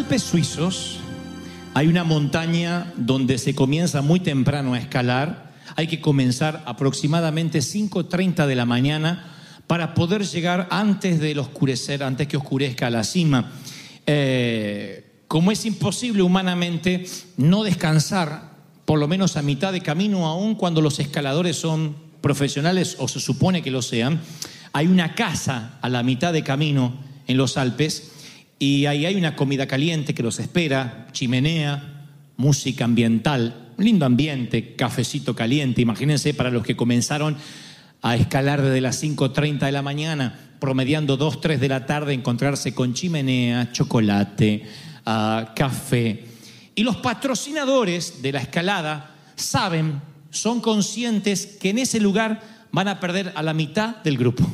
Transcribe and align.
Alpes 0.00 0.22
suizos 0.22 0.96
hay 1.74 1.86
una 1.86 2.04
montaña 2.04 2.90
donde 2.96 3.36
se 3.36 3.54
comienza 3.54 4.00
muy 4.00 4.18
temprano 4.18 4.72
a 4.72 4.78
escalar. 4.78 5.52
Hay 5.76 5.88
que 5.88 6.00
comenzar 6.00 6.62
aproximadamente 6.64 7.58
5.30 7.58 8.46
de 8.46 8.54
la 8.54 8.64
mañana 8.64 9.30
para 9.66 9.92
poder 9.92 10.24
llegar 10.24 10.68
antes 10.70 11.20
del 11.20 11.38
oscurecer, 11.38 12.02
antes 12.02 12.28
que 12.28 12.38
oscurezca 12.38 12.88
la 12.88 13.04
cima. 13.04 13.52
Eh, 14.06 15.24
como 15.28 15.52
es 15.52 15.66
imposible 15.66 16.22
humanamente 16.22 17.04
no 17.36 17.62
descansar 17.62 18.52
por 18.86 18.98
lo 18.98 19.06
menos 19.06 19.36
a 19.36 19.42
mitad 19.42 19.70
de 19.70 19.82
camino, 19.82 20.26
aun 20.26 20.54
cuando 20.54 20.80
los 20.80 20.98
escaladores 20.98 21.56
son 21.56 21.94
profesionales 22.22 22.96
o 23.00 23.06
se 23.06 23.20
supone 23.20 23.60
que 23.60 23.70
lo 23.70 23.82
sean, 23.82 24.18
hay 24.72 24.86
una 24.86 25.14
casa 25.14 25.78
a 25.82 25.90
la 25.90 26.02
mitad 26.02 26.32
de 26.32 26.42
camino 26.42 26.94
en 27.26 27.36
los 27.36 27.58
Alpes 27.58 28.12
y 28.62 28.84
ahí 28.84 29.06
hay 29.06 29.16
una 29.16 29.34
comida 29.36 29.66
caliente 29.66 30.12
que 30.12 30.22
los 30.22 30.38
espera, 30.38 31.06
chimenea, 31.12 32.04
música 32.36 32.84
ambiental, 32.84 33.72
lindo 33.78 34.04
ambiente, 34.04 34.76
cafecito 34.76 35.34
caliente. 35.34 35.80
Imagínense 35.80 36.34
para 36.34 36.50
los 36.50 36.62
que 36.62 36.76
comenzaron 36.76 37.38
a 38.02 38.16
escalar 38.16 38.60
desde 38.60 38.82
las 38.82 39.02
5.30 39.02 39.60
de 39.60 39.72
la 39.72 39.80
mañana, 39.80 40.38
promediando 40.58 41.16
2, 41.16 41.40
3 41.40 41.58
de 41.58 41.68
la 41.70 41.86
tarde, 41.86 42.12
encontrarse 42.12 42.74
con 42.74 42.92
chimenea, 42.92 43.72
chocolate, 43.72 44.62
ah, 45.06 45.54
café. 45.56 46.24
Y 46.74 46.82
los 46.82 46.96
patrocinadores 46.96 48.20
de 48.20 48.32
la 48.32 48.42
escalada 48.42 49.16
saben, 49.36 50.02
son 50.28 50.60
conscientes 50.60 51.46
que 51.46 51.70
en 51.70 51.78
ese 51.78 51.98
lugar 51.98 52.42
van 52.72 52.88
a 52.88 53.00
perder 53.00 53.32
a 53.36 53.42
la 53.42 53.54
mitad 53.54 53.96
del 54.04 54.18
grupo, 54.18 54.46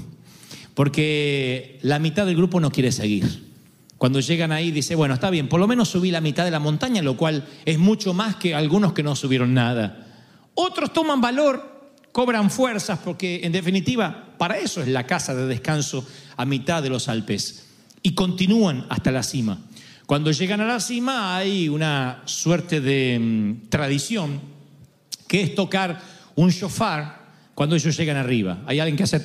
porque 0.75 1.81
la 1.83 1.99
mitad 1.99 2.25
del 2.25 2.37
grupo 2.37 2.61
no 2.61 2.71
quiere 2.71 2.93
seguir. 2.93 3.46
Cuando 3.99 4.21
llegan 4.21 4.53
ahí 4.53 4.71
dice, 4.71 4.95
bueno, 4.95 5.15
está 5.15 5.31
bien, 5.31 5.49
por 5.49 5.59
lo 5.59 5.67
menos 5.67 5.89
subí 5.89 6.11
la 6.11 6.21
mitad 6.21 6.45
de 6.45 6.51
la 6.51 6.59
montaña, 6.59 7.01
lo 7.03 7.17
cual 7.17 7.47
es 7.65 7.79
mucho 7.79 8.13
más 8.13 8.37
que 8.37 8.55
algunos 8.55 8.93
que 8.93 9.03
no 9.03 9.17
subieron 9.17 9.55
nada. 9.55 10.07
Otros 10.55 10.93
toman 10.93 11.21
valor, 11.21 11.91
cobran 12.13 12.51
fuerzas, 12.51 12.99
porque 13.03 13.41
en 13.43 13.53
definitiva, 13.53 14.35
para 14.37 14.59
eso 14.59 14.83
es 14.83 14.89
la 14.89 15.07
casa 15.07 15.35
de 15.35 15.47
descanso 15.47 16.07
a 16.37 16.45
mitad 16.45 16.83
de 16.83 16.91
los 16.91 17.09
Alpes. 17.09 17.69
Y 18.03 18.15
continúan 18.15 18.87
hasta 18.89 19.11
la 19.11 19.23
cima. 19.23 19.59
Cuando 20.05 20.31
llegan 20.31 20.61
a 20.61 20.67
la 20.67 20.79
cima 20.79 21.37
hay 21.37 21.69
una 21.69 22.23
suerte 22.27 22.81
de 22.81 23.19
mm, 23.19 23.69
tradición, 23.69 24.41
que 25.27 25.43
es 25.43 25.55
tocar 25.55 26.01
un 26.37 26.51
shofar 26.51 27.27
cuando 27.55 27.75
ellos 27.75 27.97
llegan 27.97 28.17
arriba. 28.17 28.59
Hay 28.67 28.79
alguien 28.79 28.97
que 28.97 29.03
hace... 29.03 29.21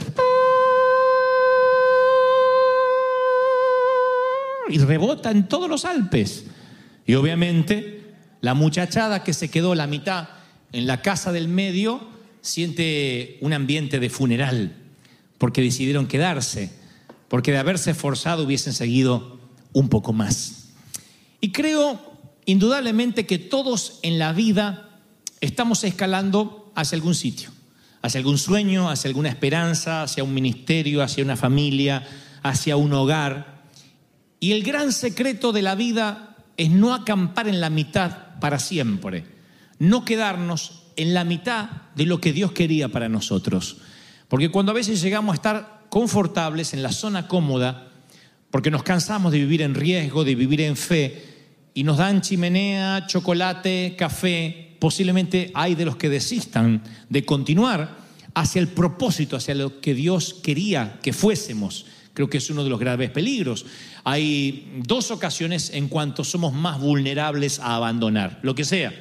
y 4.69 4.77
rebota 4.79 5.31
en 5.31 5.47
todos 5.47 5.69
los 5.69 5.85
Alpes. 5.85 6.45
Y 7.05 7.15
obviamente 7.15 8.13
la 8.41 8.53
muchachada 8.53 9.23
que 9.23 9.33
se 9.33 9.49
quedó 9.49 9.75
la 9.75 9.87
mitad 9.87 10.29
en 10.71 10.87
la 10.87 11.01
casa 11.01 11.31
del 11.31 11.47
medio 11.47 12.07
siente 12.41 13.37
un 13.41 13.53
ambiente 13.53 13.99
de 13.99 14.09
funeral, 14.09 14.75
porque 15.37 15.61
decidieron 15.61 16.07
quedarse, 16.07 16.71
porque 17.27 17.51
de 17.51 17.59
haberse 17.59 17.91
esforzado 17.91 18.43
hubiesen 18.43 18.73
seguido 18.73 19.39
un 19.73 19.89
poco 19.89 20.13
más. 20.13 20.69
Y 21.39 21.51
creo 21.51 21.99
indudablemente 22.45 23.25
que 23.25 23.39
todos 23.39 23.99
en 24.01 24.19
la 24.19 24.33
vida 24.33 24.89
estamos 25.39 25.83
escalando 25.83 26.71
hacia 26.75 26.95
algún 26.95 27.15
sitio, 27.15 27.49
hacia 28.01 28.19
algún 28.19 28.37
sueño, 28.37 28.89
hacia 28.89 29.09
alguna 29.09 29.29
esperanza, 29.29 30.03
hacia 30.03 30.23
un 30.23 30.33
ministerio, 30.33 31.03
hacia 31.03 31.23
una 31.23 31.35
familia, 31.35 32.07
hacia 32.43 32.75
un 32.75 32.93
hogar. 32.93 33.50
Y 34.43 34.53
el 34.53 34.63
gran 34.63 34.91
secreto 34.91 35.51
de 35.51 35.61
la 35.61 35.75
vida 35.75 36.35
es 36.57 36.71
no 36.71 36.95
acampar 36.95 37.47
en 37.47 37.61
la 37.61 37.69
mitad 37.69 38.39
para 38.39 38.57
siempre, 38.57 39.23
no 39.77 40.03
quedarnos 40.03 40.81
en 40.95 41.13
la 41.13 41.23
mitad 41.23 41.69
de 41.95 42.07
lo 42.07 42.19
que 42.19 42.33
Dios 42.33 42.51
quería 42.51 42.89
para 42.89 43.07
nosotros. 43.07 43.77
Porque 44.27 44.49
cuando 44.49 44.71
a 44.71 44.75
veces 44.75 44.99
llegamos 44.99 45.33
a 45.33 45.35
estar 45.35 45.81
confortables 45.89 46.73
en 46.73 46.81
la 46.81 46.91
zona 46.91 47.27
cómoda, 47.27 47.91
porque 48.49 48.71
nos 48.71 48.81
cansamos 48.81 49.31
de 49.31 49.37
vivir 49.37 49.61
en 49.61 49.75
riesgo, 49.75 50.23
de 50.23 50.33
vivir 50.33 50.61
en 50.61 50.75
fe, 50.75 51.23
y 51.75 51.83
nos 51.83 51.99
dan 51.99 52.21
chimenea, 52.21 53.05
chocolate, 53.05 53.95
café, 53.95 54.75
posiblemente 54.79 55.51
hay 55.53 55.75
de 55.75 55.85
los 55.85 55.97
que 55.97 56.09
desistan 56.09 56.81
de 57.09 57.23
continuar 57.25 57.95
hacia 58.33 58.59
el 58.59 58.69
propósito, 58.69 59.35
hacia 59.35 59.53
lo 59.53 59.79
que 59.81 59.93
Dios 59.93 60.33
quería 60.41 60.99
que 61.03 61.13
fuésemos. 61.13 61.85
Creo 62.13 62.29
que 62.29 62.37
es 62.37 62.49
uno 62.49 62.63
de 62.63 62.69
los 62.69 62.79
graves 62.79 63.09
peligros. 63.09 63.65
Hay 64.03 64.71
dos 64.85 65.11
ocasiones 65.11 65.71
en 65.73 65.87
cuanto 65.87 66.23
somos 66.23 66.53
más 66.53 66.79
vulnerables 66.79 67.59
a 67.59 67.75
abandonar, 67.75 68.39
lo 68.43 68.55
que 68.55 68.65
sea. 68.65 68.93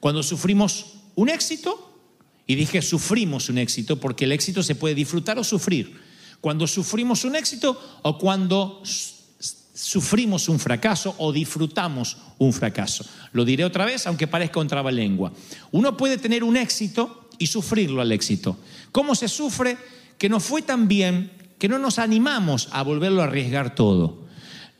Cuando 0.00 0.22
sufrimos 0.22 0.94
un 1.14 1.28
éxito, 1.28 1.84
y 2.46 2.54
dije 2.54 2.82
sufrimos 2.82 3.48
un 3.48 3.58
éxito, 3.58 4.00
porque 4.00 4.24
el 4.24 4.32
éxito 4.32 4.62
se 4.62 4.74
puede 4.74 4.94
disfrutar 4.94 5.38
o 5.38 5.44
sufrir. 5.44 6.00
Cuando 6.40 6.66
sufrimos 6.66 7.24
un 7.24 7.36
éxito 7.36 8.00
o 8.02 8.18
cuando 8.18 8.82
sufrimos 9.74 10.48
un 10.48 10.58
fracaso 10.58 11.14
o 11.18 11.32
disfrutamos 11.32 12.16
un 12.38 12.52
fracaso. 12.52 13.04
Lo 13.32 13.44
diré 13.44 13.64
otra 13.64 13.84
vez, 13.84 14.06
aunque 14.06 14.26
parezca 14.26 14.60
un 14.60 14.66
trabalengua. 14.66 15.32
Uno 15.70 15.96
puede 15.96 16.18
tener 16.18 16.42
un 16.42 16.56
éxito 16.56 17.28
y 17.38 17.46
sufrirlo 17.46 18.00
al 18.00 18.12
éxito. 18.12 18.56
¿Cómo 18.90 19.14
se 19.14 19.28
sufre? 19.28 19.76
Que 20.16 20.28
no 20.28 20.40
fue 20.40 20.62
tan 20.62 20.88
bien 20.88 21.30
que 21.58 21.68
no 21.68 21.78
nos 21.78 21.98
animamos 21.98 22.68
a 22.72 22.82
volverlo 22.82 23.22
a 23.22 23.24
arriesgar 23.24 23.74
todo. 23.74 24.26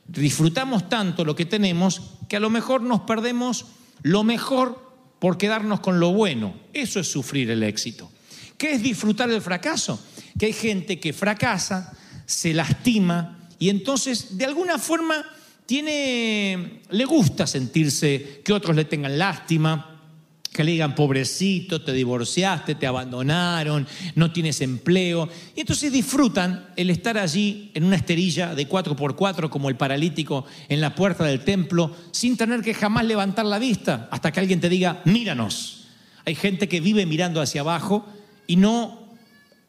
Disfrutamos 0.06 0.88
tanto 0.88 1.24
lo 1.24 1.36
que 1.36 1.44
tenemos 1.44 2.02
que 2.28 2.36
a 2.36 2.40
lo 2.40 2.50
mejor 2.50 2.82
nos 2.82 3.00
perdemos 3.00 3.66
lo 4.02 4.24
mejor 4.24 4.88
por 5.18 5.38
quedarnos 5.38 5.80
con 5.80 6.00
lo 6.00 6.12
bueno. 6.12 6.54
Eso 6.72 7.00
es 7.00 7.10
sufrir 7.10 7.50
el 7.50 7.62
éxito. 7.62 8.10
¿Qué 8.56 8.72
es 8.72 8.82
disfrutar 8.82 9.30
el 9.30 9.42
fracaso? 9.42 10.02
Que 10.38 10.46
hay 10.46 10.52
gente 10.52 10.98
que 11.00 11.12
fracasa, 11.12 11.92
se 12.26 12.54
lastima 12.54 13.48
y 13.58 13.68
entonces 13.68 14.36
de 14.38 14.44
alguna 14.44 14.78
forma 14.78 15.24
tiene 15.66 16.82
le 16.90 17.04
gusta 17.04 17.46
sentirse 17.46 18.40
que 18.44 18.52
otros 18.52 18.74
le 18.74 18.84
tengan 18.84 19.18
lástima, 19.18 19.87
que 20.58 20.64
le 20.64 20.72
digan, 20.72 20.96
pobrecito, 20.96 21.82
te 21.82 21.92
divorciaste, 21.92 22.74
te 22.74 22.88
abandonaron, 22.88 23.86
no 24.16 24.32
tienes 24.32 24.60
empleo. 24.60 25.28
Y 25.54 25.60
entonces 25.60 25.92
disfrutan 25.92 26.70
el 26.74 26.90
estar 26.90 27.16
allí 27.16 27.70
en 27.74 27.84
una 27.84 27.94
esterilla 27.94 28.56
de 28.56 28.68
4x4 28.68 29.50
como 29.50 29.68
el 29.68 29.76
paralítico 29.76 30.46
en 30.68 30.80
la 30.80 30.96
puerta 30.96 31.22
del 31.22 31.44
templo, 31.44 31.94
sin 32.10 32.36
tener 32.36 32.62
que 32.62 32.74
jamás 32.74 33.04
levantar 33.04 33.46
la 33.46 33.60
vista 33.60 34.08
hasta 34.10 34.32
que 34.32 34.40
alguien 34.40 34.60
te 34.60 34.68
diga, 34.68 35.00
míranos. 35.04 35.84
Hay 36.24 36.34
gente 36.34 36.68
que 36.68 36.80
vive 36.80 37.06
mirando 37.06 37.40
hacia 37.40 37.60
abajo 37.60 38.04
y 38.48 38.56
no, 38.56 39.14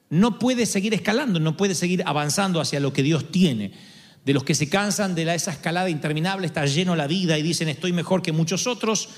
no 0.09 0.39
puede 0.39 0.65
seguir 0.65 0.95
escalando, 0.95 1.39
no 1.39 1.55
puede 1.55 1.75
seguir 1.75 2.01
avanzando 2.07 2.59
hacia 2.59 2.79
lo 2.79 2.93
que 2.93 3.03
Dios 3.03 3.29
tiene. 3.29 3.73
De 4.25 4.33
los 4.33 4.43
que 4.43 4.55
se 4.55 4.69
cansan 4.69 5.13
de 5.13 5.25
la, 5.25 5.35
esa 5.35 5.51
escalada 5.51 5.91
interminable, 5.91 6.47
está 6.47 6.65
lleno 6.65 6.95
la 6.95 7.05
vida 7.05 7.37
y 7.37 7.43
dicen, 7.43 7.69
estoy 7.69 7.93
mejor 7.93 8.23
que 8.23 8.31
muchos 8.31 8.65
otros, 8.65 9.09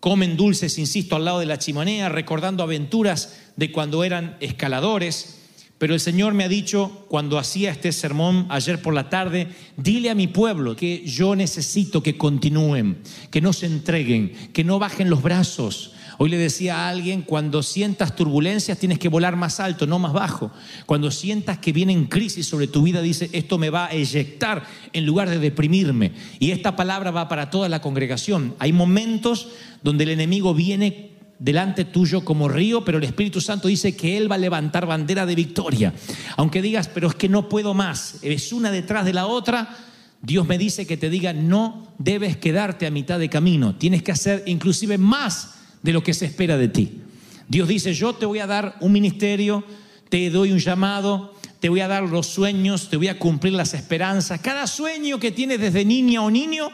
comen 0.00 0.36
dulces, 0.36 0.78
insisto, 0.78 1.14
al 1.14 1.26
lado 1.26 1.40
de 1.40 1.46
la 1.46 1.58
chimenea, 1.58 2.08
recordando 2.08 2.62
aventuras 2.62 3.38
de 3.56 3.70
cuando 3.70 4.02
eran 4.02 4.36
escaladores. 4.40 5.36
Pero 5.78 5.94
el 5.94 6.00
Señor 6.00 6.34
me 6.34 6.44
ha 6.44 6.48
dicho, 6.48 7.06
cuando 7.08 7.38
hacía 7.38 7.70
este 7.70 7.92
sermón 7.92 8.46
ayer 8.50 8.82
por 8.82 8.92
la 8.92 9.08
tarde, 9.08 9.48
dile 9.76 10.10
a 10.10 10.14
mi 10.14 10.26
pueblo 10.26 10.76
que 10.76 11.04
yo 11.06 11.36
necesito 11.36 12.02
que 12.02 12.18
continúen, 12.18 12.98
que 13.30 13.40
no 13.40 13.52
se 13.52 13.66
entreguen, 13.66 14.32
que 14.52 14.64
no 14.64 14.78
bajen 14.78 15.08
los 15.08 15.22
brazos. 15.22 15.92
Hoy 16.22 16.28
le 16.28 16.36
decía 16.36 16.76
a 16.76 16.90
alguien, 16.90 17.22
cuando 17.22 17.62
sientas 17.62 18.14
turbulencias 18.14 18.76
tienes 18.76 18.98
que 18.98 19.08
volar 19.08 19.36
más 19.36 19.58
alto, 19.58 19.86
no 19.86 19.98
más 19.98 20.12
bajo. 20.12 20.50
Cuando 20.84 21.10
sientas 21.10 21.56
que 21.56 21.72
vienen 21.72 22.04
crisis 22.08 22.46
sobre 22.46 22.66
tu 22.66 22.82
vida, 22.82 23.00
dice, 23.00 23.30
esto 23.32 23.56
me 23.56 23.70
va 23.70 23.86
a 23.86 23.92
eyectar 23.92 24.64
en 24.92 25.06
lugar 25.06 25.30
de 25.30 25.38
deprimirme. 25.38 26.12
Y 26.38 26.50
esta 26.50 26.76
palabra 26.76 27.10
va 27.10 27.26
para 27.30 27.48
toda 27.48 27.70
la 27.70 27.80
congregación. 27.80 28.54
Hay 28.58 28.70
momentos 28.74 29.48
donde 29.82 30.04
el 30.04 30.10
enemigo 30.10 30.52
viene 30.52 31.12
delante 31.38 31.86
tuyo 31.86 32.22
como 32.22 32.48
río, 32.48 32.84
pero 32.84 32.98
el 32.98 33.04
Espíritu 33.04 33.40
Santo 33.40 33.68
dice 33.68 33.96
que 33.96 34.18
Él 34.18 34.30
va 34.30 34.34
a 34.34 34.40
levantar 34.40 34.84
bandera 34.84 35.24
de 35.24 35.34
victoria. 35.34 35.94
Aunque 36.36 36.60
digas, 36.60 36.88
pero 36.88 37.08
es 37.08 37.14
que 37.14 37.30
no 37.30 37.48
puedo 37.48 37.72
más, 37.72 38.18
es 38.20 38.52
una 38.52 38.70
detrás 38.70 39.06
de 39.06 39.14
la 39.14 39.26
otra, 39.26 39.74
Dios 40.20 40.46
me 40.46 40.58
dice 40.58 40.86
que 40.86 40.98
te 40.98 41.08
diga, 41.08 41.32
no 41.32 41.94
debes 41.96 42.36
quedarte 42.36 42.86
a 42.86 42.90
mitad 42.90 43.18
de 43.18 43.30
camino, 43.30 43.76
tienes 43.76 44.02
que 44.02 44.12
hacer 44.12 44.42
inclusive 44.44 44.98
más 44.98 45.59
de 45.82 45.92
lo 45.92 46.02
que 46.02 46.14
se 46.14 46.26
espera 46.26 46.56
de 46.56 46.68
ti. 46.68 47.00
Dios 47.48 47.68
dice, 47.68 47.94
yo 47.94 48.14
te 48.14 48.26
voy 48.26 48.38
a 48.38 48.46
dar 48.46 48.76
un 48.80 48.92
ministerio, 48.92 49.64
te 50.08 50.30
doy 50.30 50.52
un 50.52 50.58
llamado, 50.58 51.34
te 51.60 51.68
voy 51.68 51.80
a 51.80 51.88
dar 51.88 52.04
los 52.04 52.26
sueños, 52.26 52.88
te 52.88 52.96
voy 52.96 53.08
a 53.08 53.18
cumplir 53.18 53.52
las 53.52 53.74
esperanzas. 53.74 54.40
Cada 54.40 54.66
sueño 54.66 55.18
que 55.18 55.30
tienes 55.30 55.60
desde 55.60 55.84
niña 55.84 56.22
o 56.22 56.30
niño, 56.30 56.70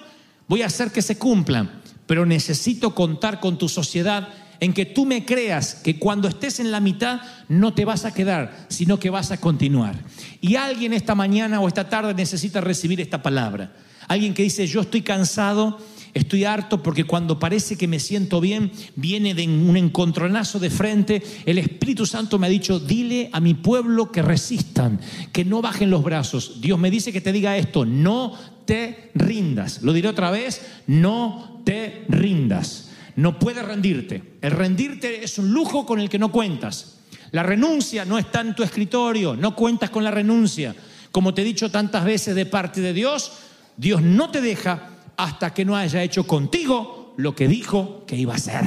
voy 0.49 0.63
a 0.63 0.67
hacer 0.67 0.93
que 0.93 1.03
se 1.03 1.19
cumplan, 1.19 1.83
pero 2.07 2.27
necesito 2.27 2.95
contar 2.95 3.41
con 3.41 3.59
tu 3.59 3.69
sociedad 3.69 4.29
en 4.61 4.73
que 4.73 4.87
tú 4.87 5.05
me 5.05 5.25
creas 5.25 5.75
que 5.75 5.99
cuando 5.99 6.29
estés 6.29 6.61
en 6.61 6.71
la 6.71 6.81
mitad 6.81 7.21
no 7.49 7.75
te 7.75 7.85
vas 7.85 8.05
a 8.05 8.15
quedar, 8.15 8.67
sino 8.69 8.99
que 8.99 9.11
vas 9.11 9.31
a 9.31 9.39
continuar. 9.39 9.97
Y 10.41 10.57
alguien 10.57 10.93
esta 10.93 11.15
mañana 11.15 11.61
o 11.61 11.69
esta 11.69 11.89
tarde 11.89 12.15
necesita 12.15 12.61
recibir 12.61 13.01
esta 13.01 13.23
palabra. 13.23 13.73
Alguien 14.09 14.35
que 14.35 14.43
dice, 14.43 14.67
yo 14.67 14.83
estoy 14.83 15.03
cansado, 15.03 15.79
estoy 16.15 16.45
harto 16.45 16.83
porque 16.83 17.05
cuando 17.05 17.39
parece 17.39 17.77
que 17.77 17.89
me 17.89 18.01
siento 18.01 18.41
bien, 18.41 18.71
viene 18.95 19.35
de 19.35 19.47
un 19.47 19.77
encontronazo 19.77 20.59
de 20.59 20.71
frente. 20.71 21.23
El 21.45 21.59
Espíritu 21.59 22.07
Santo 22.07 22.39
me 22.39 22.47
ha 22.47 22.51
dicho, 22.51 22.81
dile 22.81 23.31
a 23.33 23.41
mi 23.41 23.55
pueblo 23.55 24.13
que 24.13 24.23
resistan, 24.23 25.01
que 25.33 25.45
no 25.45 25.63
bajen 25.63 25.91
los 25.91 26.03
brazos. 26.03 26.61
Dios 26.61 26.79
me 26.79 26.91
dice 26.91 27.13
que 27.13 27.21
te 27.21 27.33
diga 27.33 27.57
esto, 27.57 27.85
no 27.85 28.35
te 28.65 29.11
rindas. 29.15 29.83
Lo 29.83 29.93
diré 29.93 30.09
otra 30.09 30.31
vez, 30.31 30.63
no 30.87 31.63
te 31.65 32.05
rindas 32.09 32.87
no 33.17 33.39
puedes 33.39 33.65
rendirte. 33.65 34.23
El 34.41 34.53
rendirte 34.53 35.25
es 35.25 35.39
un 35.39 35.51
lujo 35.51 35.85
con 35.85 35.99
el 35.99 36.09
que 36.09 36.19
no 36.19 36.31
cuentas. 36.31 36.99
La 37.33 37.43
renuncia 37.43 38.05
no 38.05 38.19
está 38.19 38.43
en 38.43 38.55
tu 38.55 38.63
escritorio, 38.63 39.35
no 39.35 39.57
cuentas 39.57 39.91
con 39.91 40.05
la 40.05 40.11
renuncia. 40.11 40.75
Como 41.11 41.35
te 41.35 41.43
he 41.43 41.45
dicho 41.45 41.71
tantas 41.71 42.05
veces 42.05 42.35
de 42.35 42.47
parte 42.47 42.81
de 42.81 42.93
Dios, 42.93 43.33
Dios 43.77 44.03
no 44.03 44.31
te 44.31 44.41
deja 44.41 44.91
hasta 45.17 45.53
que 45.55 45.65
no 45.65 45.77
haya 45.77 46.03
hecho 46.03 46.27
contigo 46.27 47.15
lo 47.17 47.35
que 47.35 47.49
dijo 47.49 48.05
que 48.07 48.17
iba 48.17 48.35
a 48.35 48.37
hacer. 48.37 48.65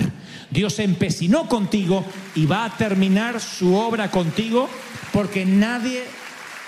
Dios 0.50 0.74
se 0.74 0.84
empecinó 0.84 1.48
contigo 1.48 2.04
y 2.36 2.46
va 2.46 2.66
a 2.66 2.78
terminar 2.78 3.40
su 3.40 3.76
obra 3.76 4.10
contigo 4.10 4.68
porque 5.14 5.46
nadie 5.46 6.04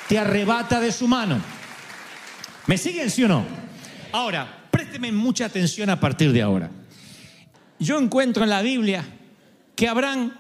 te 0.08 0.20
arrebata 0.20 0.80
de 0.80 0.92
su 0.92 1.08
mano. 1.08 1.40
¿Me 2.68 2.78
siguen, 2.78 3.10
sí 3.10 3.24
o 3.24 3.28
no? 3.28 3.44
Ahora, 4.12 4.68
présteme 4.70 5.12
mucha 5.12 5.46
atención 5.46 5.90
a 5.90 6.00
partir 6.00 6.32
de 6.32 6.42
ahora 6.42 6.70
yo 7.82 8.00
encuentro 8.00 8.44
en 8.44 8.52
la 8.52 8.62
Biblia 8.62 9.04
que 9.76 9.88
Abraham 9.88 10.34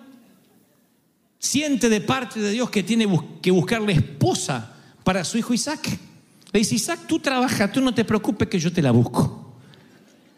siente 1.40 1.90
de 1.90 2.00
parte 2.00 2.40
de 2.40 2.52
Dios 2.52 2.70
que 2.70 2.84
tiene 2.84 3.08
que 3.42 3.50
buscarle 3.50 3.94
esposa 3.94 4.76
para 5.04 5.24
su 5.24 5.40
hijo 5.40 5.54
Isaac. 5.54 5.98
Le 6.52 6.60
dice, 6.60 6.76
Isaac, 6.76 7.02
tú 7.08 7.20
trabajas, 7.20 7.72
tú 7.72 7.82
no 7.82 7.94
te 7.94 8.06
preocupes 8.06 8.48
que 8.48 8.60
yo 8.60 8.72
te 8.72 8.82
la 8.82 8.92
busco. 8.92 9.56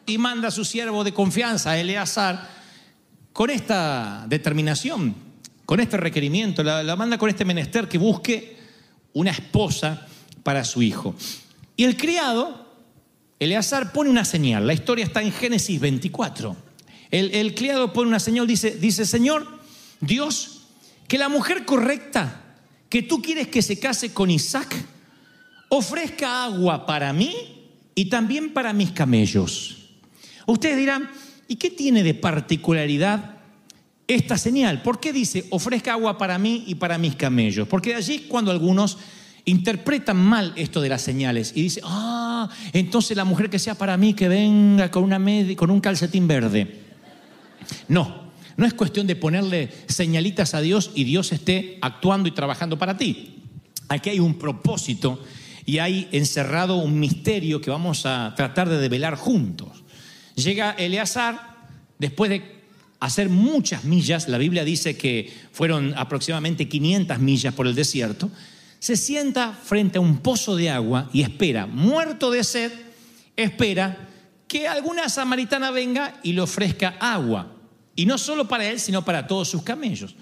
Y 0.06 0.18
manda 0.18 0.50
a 0.50 0.51
su 0.51 0.65
siervo 0.65 1.04
de 1.04 1.13
confianza, 1.13 1.77
Eleazar, 1.77 2.50
con 3.31 3.50
esta 3.50 4.25
determinación, 4.27 5.15
con 5.65 5.80
este 5.80 5.98
requerimiento, 5.98 6.63
la, 6.63 6.83
la 6.83 6.95
manda 6.95 7.18
con 7.18 7.30
este 7.30 7.45
menester 7.45 7.88
que 7.88 7.98
busque 7.98 8.57
una 9.13 9.31
esposa 9.31 10.06
para 10.44 10.63
su 10.63 10.81
hijo. 10.81 11.15
Y 11.75 11.86
el 11.86 11.98
criado, 11.98 12.68
Eleazar, 13.39 13.92
pone 13.92 14.10
una 14.10 14.25
señal. 14.25 14.68
La 14.68 14.74
historia 14.74 15.06
está 15.06 15.21
en 15.21 15.31
Génesis 15.31 15.80
24. 15.80 16.56
El, 17.13 17.54
criado 17.54 17.94
pone 17.94 18.07
una 18.07 18.19
señal, 18.19 18.48
dice, 18.48 18.71
dice, 18.71 19.06
Señor, 19.06 19.48
Dios, 20.01 20.63
que 21.07 21.19
la 21.19 21.30
mujer 21.30 21.63
correcta 21.63 22.42
que 22.89 23.04
tú 23.04 23.21
quieres 23.21 23.50
que 23.50 23.62
se 23.62 23.80
case 23.80 24.13
con 24.13 24.31
Isaac, 24.31 24.74
ofrezca 25.75 26.44
agua 26.44 26.86
para 26.86 27.12
mí 27.14 27.34
y 27.96 28.06
también 28.06 28.54
para 28.54 28.74
mis 28.74 28.92
camellos. 28.92 29.90
Ustedes 30.46 30.78
dirán, 30.78 31.10
¿y 31.48 31.56
qué 31.56 31.72
tiene 31.72 32.04
de 32.04 32.14
particularidad 32.14 33.38
esta 34.08 34.38
señal? 34.38 34.84
¿Por 34.84 35.00
qué 35.00 35.12
dice, 35.12 35.46
ofrezca 35.50 35.94
agua 35.94 36.18
para 36.20 36.38
mí 36.38 36.64
y 36.68 36.75
para 36.75 37.00
mis 37.00 37.16
camellos? 37.16 37.68
Porque 37.68 37.90
de 37.90 37.96
allí 37.96 38.16
es 38.16 38.22
cuando 38.22 38.52
algunos 38.52 39.00
interpretan 39.46 40.18
mal 40.18 40.54
esto 40.56 40.80
de 40.80 40.90
las 40.90 41.02
señales 41.02 41.54
y 41.56 41.64
dicen, 41.64 41.84
ah, 41.88 42.50
entonces 42.72 43.18
la 43.18 43.25
mujer 43.25 43.50
que 43.50 43.58
sea 43.58 43.74
para 43.74 43.98
mí, 43.98 44.14
que 44.14 44.28
venga 44.28 44.92
con, 44.92 45.04
una 45.04 45.20
con 45.56 45.72
un 45.72 45.81
calcetín 45.81 46.28
verde. 46.28 46.81
No, 47.88 48.31
no 48.58 48.66
es 48.68 48.75
cuestión 48.75 49.08
de 49.08 49.16
ponerle 49.16 49.72
señalitas 49.88 50.54
a 50.54 50.62
Dios 50.62 50.92
y 50.94 51.04
Dios 51.04 51.31
esté 51.31 51.80
actuando 51.81 52.30
y 52.30 52.31
trabajando 52.31 52.78
para 52.78 52.96
ti. 52.96 53.40
Aquí 53.90 54.12
hay 54.12 54.20
un 54.20 54.36
propósito 54.36 55.20
y 55.65 55.77
hay 55.80 56.07
encerrado 56.12 56.77
un 56.77 57.00
misterio 57.00 57.62
que 57.62 57.71
vamos 57.71 58.06
a 58.06 58.33
tratar 58.36 58.69
de 58.69 58.77
develar 58.77 59.15
juntos. 59.15 59.83
Llega 60.36 60.71
Eleazar, 60.71 61.68
después 62.00 62.30
de 62.30 62.63
hacer 63.00 63.30
muchas 63.30 63.83
millas, 63.83 64.27
la 64.27 64.38
Biblia 64.38 64.63
dice 64.63 64.98
que 64.98 65.31
fueron 65.51 65.94
aproximadamente 65.98 66.68
500 66.68 67.20
millas 67.20 67.53
por 67.53 67.67
el 67.67 67.75
desierto, 67.75 68.32
se 68.79 68.98
sienta 68.98 69.53
frente 69.53 69.98
a 69.98 70.01
un 70.01 70.17
pozo 70.17 70.55
de 70.55 70.70
agua 70.70 71.10
y 71.13 71.22
espera, 71.22 71.65
muerto 71.65 72.32
de 72.32 72.43
sed, 72.43 72.72
espera 73.36 74.10
que 74.48 74.67
alguna 74.67 75.10
samaritana 75.10 75.72
venga 75.72 76.20
y 76.24 76.34
le 76.34 76.41
ofrezca 76.41 76.96
agua. 77.00 77.55
Y 77.96 78.05
no 78.05 78.17
solo 78.17 78.48
para 78.48 78.65
él, 78.65 78.79
sino 78.79 79.05
para 79.05 79.27
todos 79.27 79.50
sus 79.50 79.63
camellos. 79.63 80.15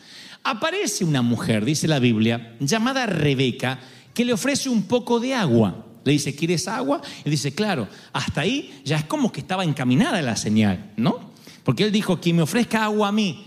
Aparece 0.43 1.05
una 1.05 1.21
mujer, 1.21 1.65
dice 1.65 1.87
la 1.87 1.99
Biblia, 1.99 2.55
llamada 2.59 3.05
Rebeca, 3.05 3.79
que 4.13 4.25
le 4.25 4.33
ofrece 4.33 4.69
un 4.69 4.83
poco 4.83 5.19
de 5.19 5.33
agua. 5.33 5.85
Le 6.03 6.13
dice, 6.13 6.35
¿quieres 6.35 6.67
agua? 6.67 7.01
Y 7.23 7.29
dice, 7.29 7.53
claro, 7.53 7.87
hasta 8.11 8.41
ahí 8.41 8.81
ya 8.83 8.97
es 8.97 9.05
como 9.05 9.31
que 9.31 9.41
estaba 9.41 9.63
encaminada 9.63 10.21
la 10.21 10.35
señal, 10.35 10.91
¿no? 10.97 11.31
Porque 11.63 11.83
él 11.83 11.91
dijo, 11.91 12.19
quien 12.19 12.37
me 12.37 12.41
ofrezca 12.41 12.83
agua 12.83 13.09
a 13.09 13.11
mí, 13.11 13.45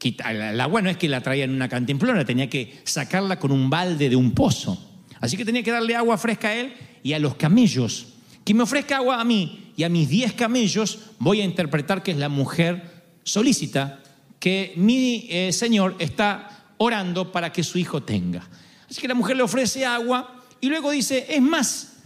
el 0.00 0.60
agua 0.60 0.82
no 0.82 0.90
es 0.90 0.96
que 0.96 1.08
la 1.08 1.20
traía 1.20 1.44
en 1.44 1.50
una 1.50 1.68
cantimplora, 1.68 2.24
tenía 2.24 2.48
que 2.48 2.80
sacarla 2.84 3.38
con 3.38 3.52
un 3.52 3.70
balde 3.70 4.08
de 4.08 4.16
un 4.16 4.32
pozo. 4.32 4.78
Así 5.20 5.36
que 5.36 5.44
tenía 5.44 5.62
que 5.62 5.70
darle 5.70 5.96
agua 5.96 6.18
fresca 6.18 6.48
a 6.48 6.54
él 6.54 6.72
y 7.02 7.12
a 7.12 7.18
los 7.18 7.34
camellos. 7.36 8.14
Quien 8.44 8.56
me 8.56 8.64
ofrezca 8.64 8.96
agua 8.96 9.20
a 9.20 9.24
mí 9.24 9.72
y 9.76 9.84
a 9.84 9.88
mis 9.88 10.08
diez 10.08 10.32
camellos, 10.32 10.98
voy 11.18 11.40
a 11.40 11.44
interpretar 11.44 12.02
que 12.02 12.12
es 12.12 12.16
la 12.16 12.28
mujer 12.28 13.04
solicita 13.24 14.00
que 14.38 14.72
mi 14.76 15.26
eh, 15.28 15.52
Señor 15.52 15.96
está 15.98 16.72
orando 16.78 17.32
para 17.32 17.52
que 17.52 17.64
su 17.64 17.78
hijo 17.78 18.02
tenga. 18.02 18.48
Así 18.88 19.00
que 19.00 19.08
la 19.08 19.14
mujer 19.14 19.36
le 19.36 19.42
ofrece 19.42 19.84
agua 19.84 20.42
y 20.60 20.68
luego 20.68 20.90
dice, 20.90 21.26
es 21.28 21.42
más, 21.42 21.96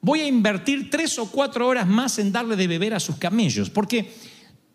voy 0.00 0.20
a 0.20 0.26
invertir 0.26 0.90
tres 0.90 1.18
o 1.18 1.30
cuatro 1.30 1.66
horas 1.66 1.86
más 1.86 2.18
en 2.18 2.32
darle 2.32 2.56
de 2.56 2.66
beber 2.66 2.94
a 2.94 3.00
sus 3.00 3.16
camellos, 3.16 3.70
porque 3.70 4.12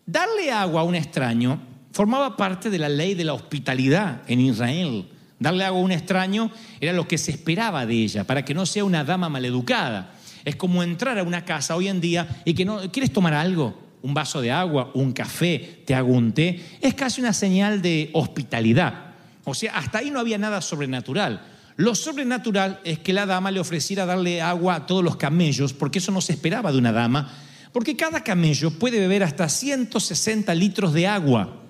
darle 0.04 0.50
agua 0.50 0.80
a 0.80 0.84
un 0.84 0.94
extraño 0.94 1.60
formaba 1.92 2.36
parte 2.36 2.68
de 2.68 2.78
la 2.78 2.88
ley 2.88 3.14
de 3.14 3.24
la 3.24 3.34
hospitalidad 3.34 4.22
en 4.26 4.40
Israel. 4.40 5.08
Darle 5.38 5.64
agua 5.64 5.80
a 5.80 5.84
un 5.84 5.92
extraño 5.92 6.50
era 6.80 6.92
lo 6.92 7.06
que 7.06 7.18
se 7.18 7.30
esperaba 7.30 7.86
de 7.86 7.94
ella, 7.94 8.24
para 8.24 8.44
que 8.44 8.54
no 8.54 8.66
sea 8.66 8.84
una 8.84 9.04
dama 9.04 9.28
maleducada. 9.28 10.14
Es 10.44 10.56
como 10.56 10.82
entrar 10.82 11.18
a 11.18 11.22
una 11.22 11.44
casa 11.44 11.76
hoy 11.76 11.88
en 11.88 12.00
día 12.00 12.42
y 12.44 12.54
que 12.54 12.64
no, 12.64 12.80
¿quieres 12.90 13.12
tomar 13.12 13.34
algo? 13.34 13.86
un 14.06 14.14
vaso 14.14 14.40
de 14.40 14.52
agua, 14.52 14.92
un 14.94 15.12
café, 15.12 15.82
te 15.84 15.92
hago 15.92 16.12
un 16.12 16.32
té, 16.32 16.60
es 16.80 16.94
casi 16.94 17.20
una 17.20 17.32
señal 17.32 17.82
de 17.82 18.10
hospitalidad. 18.12 19.05
O 19.48 19.54
sea, 19.54 19.78
hasta 19.78 19.98
ahí 19.98 20.10
no 20.10 20.18
había 20.18 20.38
nada 20.38 20.60
sobrenatural. 20.60 21.40
Lo 21.76 21.94
sobrenatural 21.94 22.80
es 22.82 22.98
que 22.98 23.12
la 23.12 23.26
dama 23.26 23.52
le 23.52 23.60
ofreciera 23.60 24.04
darle 24.04 24.42
agua 24.42 24.74
a 24.74 24.86
todos 24.86 25.04
los 25.04 25.16
camellos, 25.16 25.72
porque 25.72 26.00
eso 26.00 26.10
no 26.10 26.20
se 26.20 26.32
esperaba 26.32 26.72
de 26.72 26.78
una 26.78 26.90
dama, 26.90 27.32
porque 27.72 27.96
cada 27.96 28.24
camello 28.24 28.72
puede 28.72 28.98
beber 28.98 29.22
hasta 29.22 29.48
160 29.48 30.52
litros 30.56 30.92
de 30.92 31.06
agua. 31.06 31.62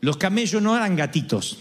Los 0.00 0.16
camellos 0.16 0.62
no 0.62 0.74
eran 0.74 0.96
gatitos. 0.96 1.58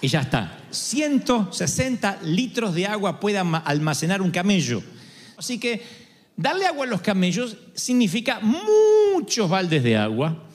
Y 0.00 0.08
ya 0.08 0.22
está. 0.22 0.58
160 0.70 2.20
litros 2.22 2.74
de 2.74 2.86
agua 2.86 3.20
puede 3.20 3.36
almacenar 3.36 4.22
un 4.22 4.30
camello. 4.30 4.82
Así 5.36 5.58
que 5.60 5.82
darle 6.38 6.64
agua 6.64 6.86
a 6.86 6.88
los 6.88 7.02
camellos 7.02 7.58
significa 7.74 8.40
muchos 8.40 9.50
baldes 9.50 9.82
de 9.82 9.98
agua, 9.98 10.45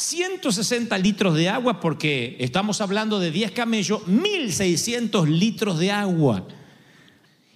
160 0.00 0.96
litros 0.98 1.34
de 1.34 1.48
agua, 1.48 1.80
porque 1.80 2.36
estamos 2.40 2.80
hablando 2.80 3.20
de 3.20 3.30
10 3.30 3.52
camellos, 3.52 4.06
1600 4.06 5.28
litros 5.28 5.78
de 5.78 5.90
agua. 5.90 6.46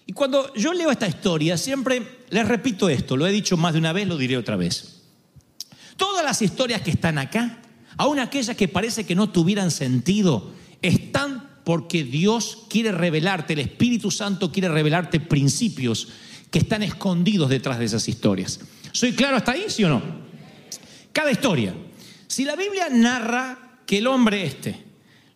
Y 0.07 0.13
cuando 0.13 0.53
yo 0.55 0.75
leo 0.75 0.91
esta 0.91 1.09
historia, 1.09 1.57
siempre 1.57 2.03
les 2.29 2.47
repito 2.47 2.89
esto, 2.89 3.17
lo 3.17 3.27
he 3.27 3.33
dicho 3.33 3.57
más 3.57 3.73
de 3.73 3.79
una 3.79 3.93
vez, 3.93 4.07
lo 4.07 4.19
diré 4.19 4.37
otra 4.37 4.57
vez. 4.57 5.03
Todas 5.97 6.25
las 6.25 6.43
historias 6.43 6.83
que 6.83 6.91
están 6.91 7.19
acá, 7.19 7.63
aun 7.97 8.19
aquellas 8.19 8.57
que 8.57 8.69
parece 8.69 9.07
que 9.07 9.15
no 9.15 9.31
tuvieran 9.31 9.71
sentido, 9.71 10.53
están 10.83 11.55
porque 11.65 12.05
Dios 12.05 12.67
quiere 12.69 12.93
revelarte, 12.93 13.55
el 13.55 13.61
Espíritu 13.61 14.11
Santo 14.11 14.53
quiere 14.53 14.69
revelarte 14.69 15.19
principios 15.19 16.09
que 16.51 16.59
están 16.59 16.83
escondidos 16.83 17.49
detrás 17.49 17.79
de 17.79 17.87
esas 17.87 18.07
historias. 18.07 18.61
¿Soy 18.93 19.13
claro 19.13 19.37
hasta 19.37 19.53
ahí, 19.53 19.65
sí 19.69 19.83
o 19.85 19.89
no? 19.89 20.03
Cada 21.13 21.31
historia. 21.31 21.75
Si 22.35 22.45
la 22.45 22.57
Biblia 22.57 22.89
narra 22.91 23.79
que 23.87 23.99
el 23.99 24.09
hombre 24.09 24.45
este 24.45 24.83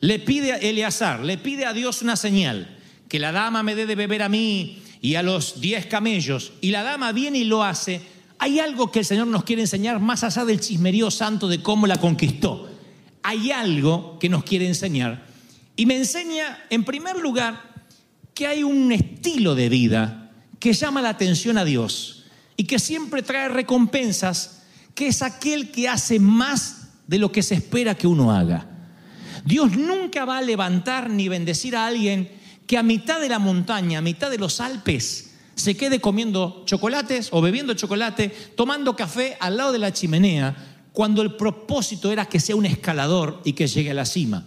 le 0.00 0.18
pide 0.18 0.52
a 0.52 0.56
Eleazar, 0.56 1.24
le 1.24 1.38
pide 1.38 1.64
a 1.64 1.72
Dios 1.72 2.02
una 2.02 2.16
señal, 2.16 2.76
que 3.08 3.20
la 3.20 3.30
dama 3.30 3.62
me 3.62 3.76
dé 3.76 3.86
de 3.86 3.94
beber 3.94 4.20
a 4.20 4.28
mí 4.28 4.82
y 5.00 5.14
a 5.14 5.22
los 5.22 5.60
diez 5.60 5.86
camellos, 5.86 6.54
y 6.60 6.72
la 6.72 6.82
dama 6.82 7.12
viene 7.12 7.38
y 7.38 7.44
lo 7.44 7.62
hace, 7.62 8.00
hay 8.40 8.58
algo 8.58 8.90
que 8.90 8.98
el 8.98 9.04
Señor 9.04 9.28
nos 9.28 9.44
quiere 9.44 9.62
enseñar 9.62 10.00
más 10.00 10.24
allá 10.24 10.44
del 10.44 10.58
chismerío 10.58 11.08
santo 11.12 11.46
de 11.46 11.62
cómo 11.62 11.86
la 11.86 11.98
conquistó. 11.98 12.68
Hay 13.22 13.52
algo 13.52 14.18
que 14.18 14.28
nos 14.28 14.42
quiere 14.42 14.66
enseñar. 14.66 15.24
Y 15.76 15.86
me 15.86 15.96
enseña, 15.96 16.64
en 16.68 16.82
primer 16.82 17.16
lugar, 17.18 17.62
que 18.34 18.48
hay 18.48 18.64
un 18.64 18.90
estilo 18.90 19.54
de 19.54 19.68
vida 19.68 20.32
que 20.58 20.72
llama 20.72 21.00
la 21.00 21.10
atención 21.10 21.58
a 21.58 21.64
Dios 21.64 22.24
y 22.56 22.64
que 22.64 22.80
siempre 22.80 23.22
trae 23.22 23.48
recompensas, 23.48 24.64
que 24.96 25.06
es 25.06 25.22
aquel 25.22 25.70
que 25.70 25.88
hace 25.88 26.18
más 26.18 26.77
de 27.08 27.18
lo 27.18 27.32
que 27.32 27.42
se 27.42 27.56
espera 27.56 27.96
que 27.96 28.06
uno 28.06 28.30
haga. 28.30 28.68
Dios 29.44 29.76
nunca 29.76 30.24
va 30.24 30.38
a 30.38 30.42
levantar 30.42 31.10
ni 31.10 31.28
bendecir 31.28 31.74
a 31.74 31.86
alguien 31.86 32.30
que 32.66 32.76
a 32.76 32.82
mitad 32.82 33.20
de 33.20 33.30
la 33.30 33.38
montaña, 33.40 33.98
a 33.98 34.02
mitad 34.02 34.30
de 34.30 34.38
los 34.38 34.60
Alpes, 34.60 35.34
se 35.54 35.76
quede 35.76 36.00
comiendo 36.00 36.62
chocolates 36.66 37.30
o 37.32 37.40
bebiendo 37.40 37.74
chocolate, 37.74 38.28
tomando 38.54 38.94
café 38.94 39.36
al 39.40 39.56
lado 39.56 39.72
de 39.72 39.78
la 39.80 39.92
chimenea, 39.92 40.54
cuando 40.92 41.22
el 41.22 41.34
propósito 41.34 42.12
era 42.12 42.26
que 42.26 42.40
sea 42.40 42.56
un 42.56 42.66
escalador 42.66 43.40
y 43.44 43.54
que 43.54 43.66
llegue 43.66 43.90
a 43.90 43.94
la 43.94 44.04
cima. 44.04 44.44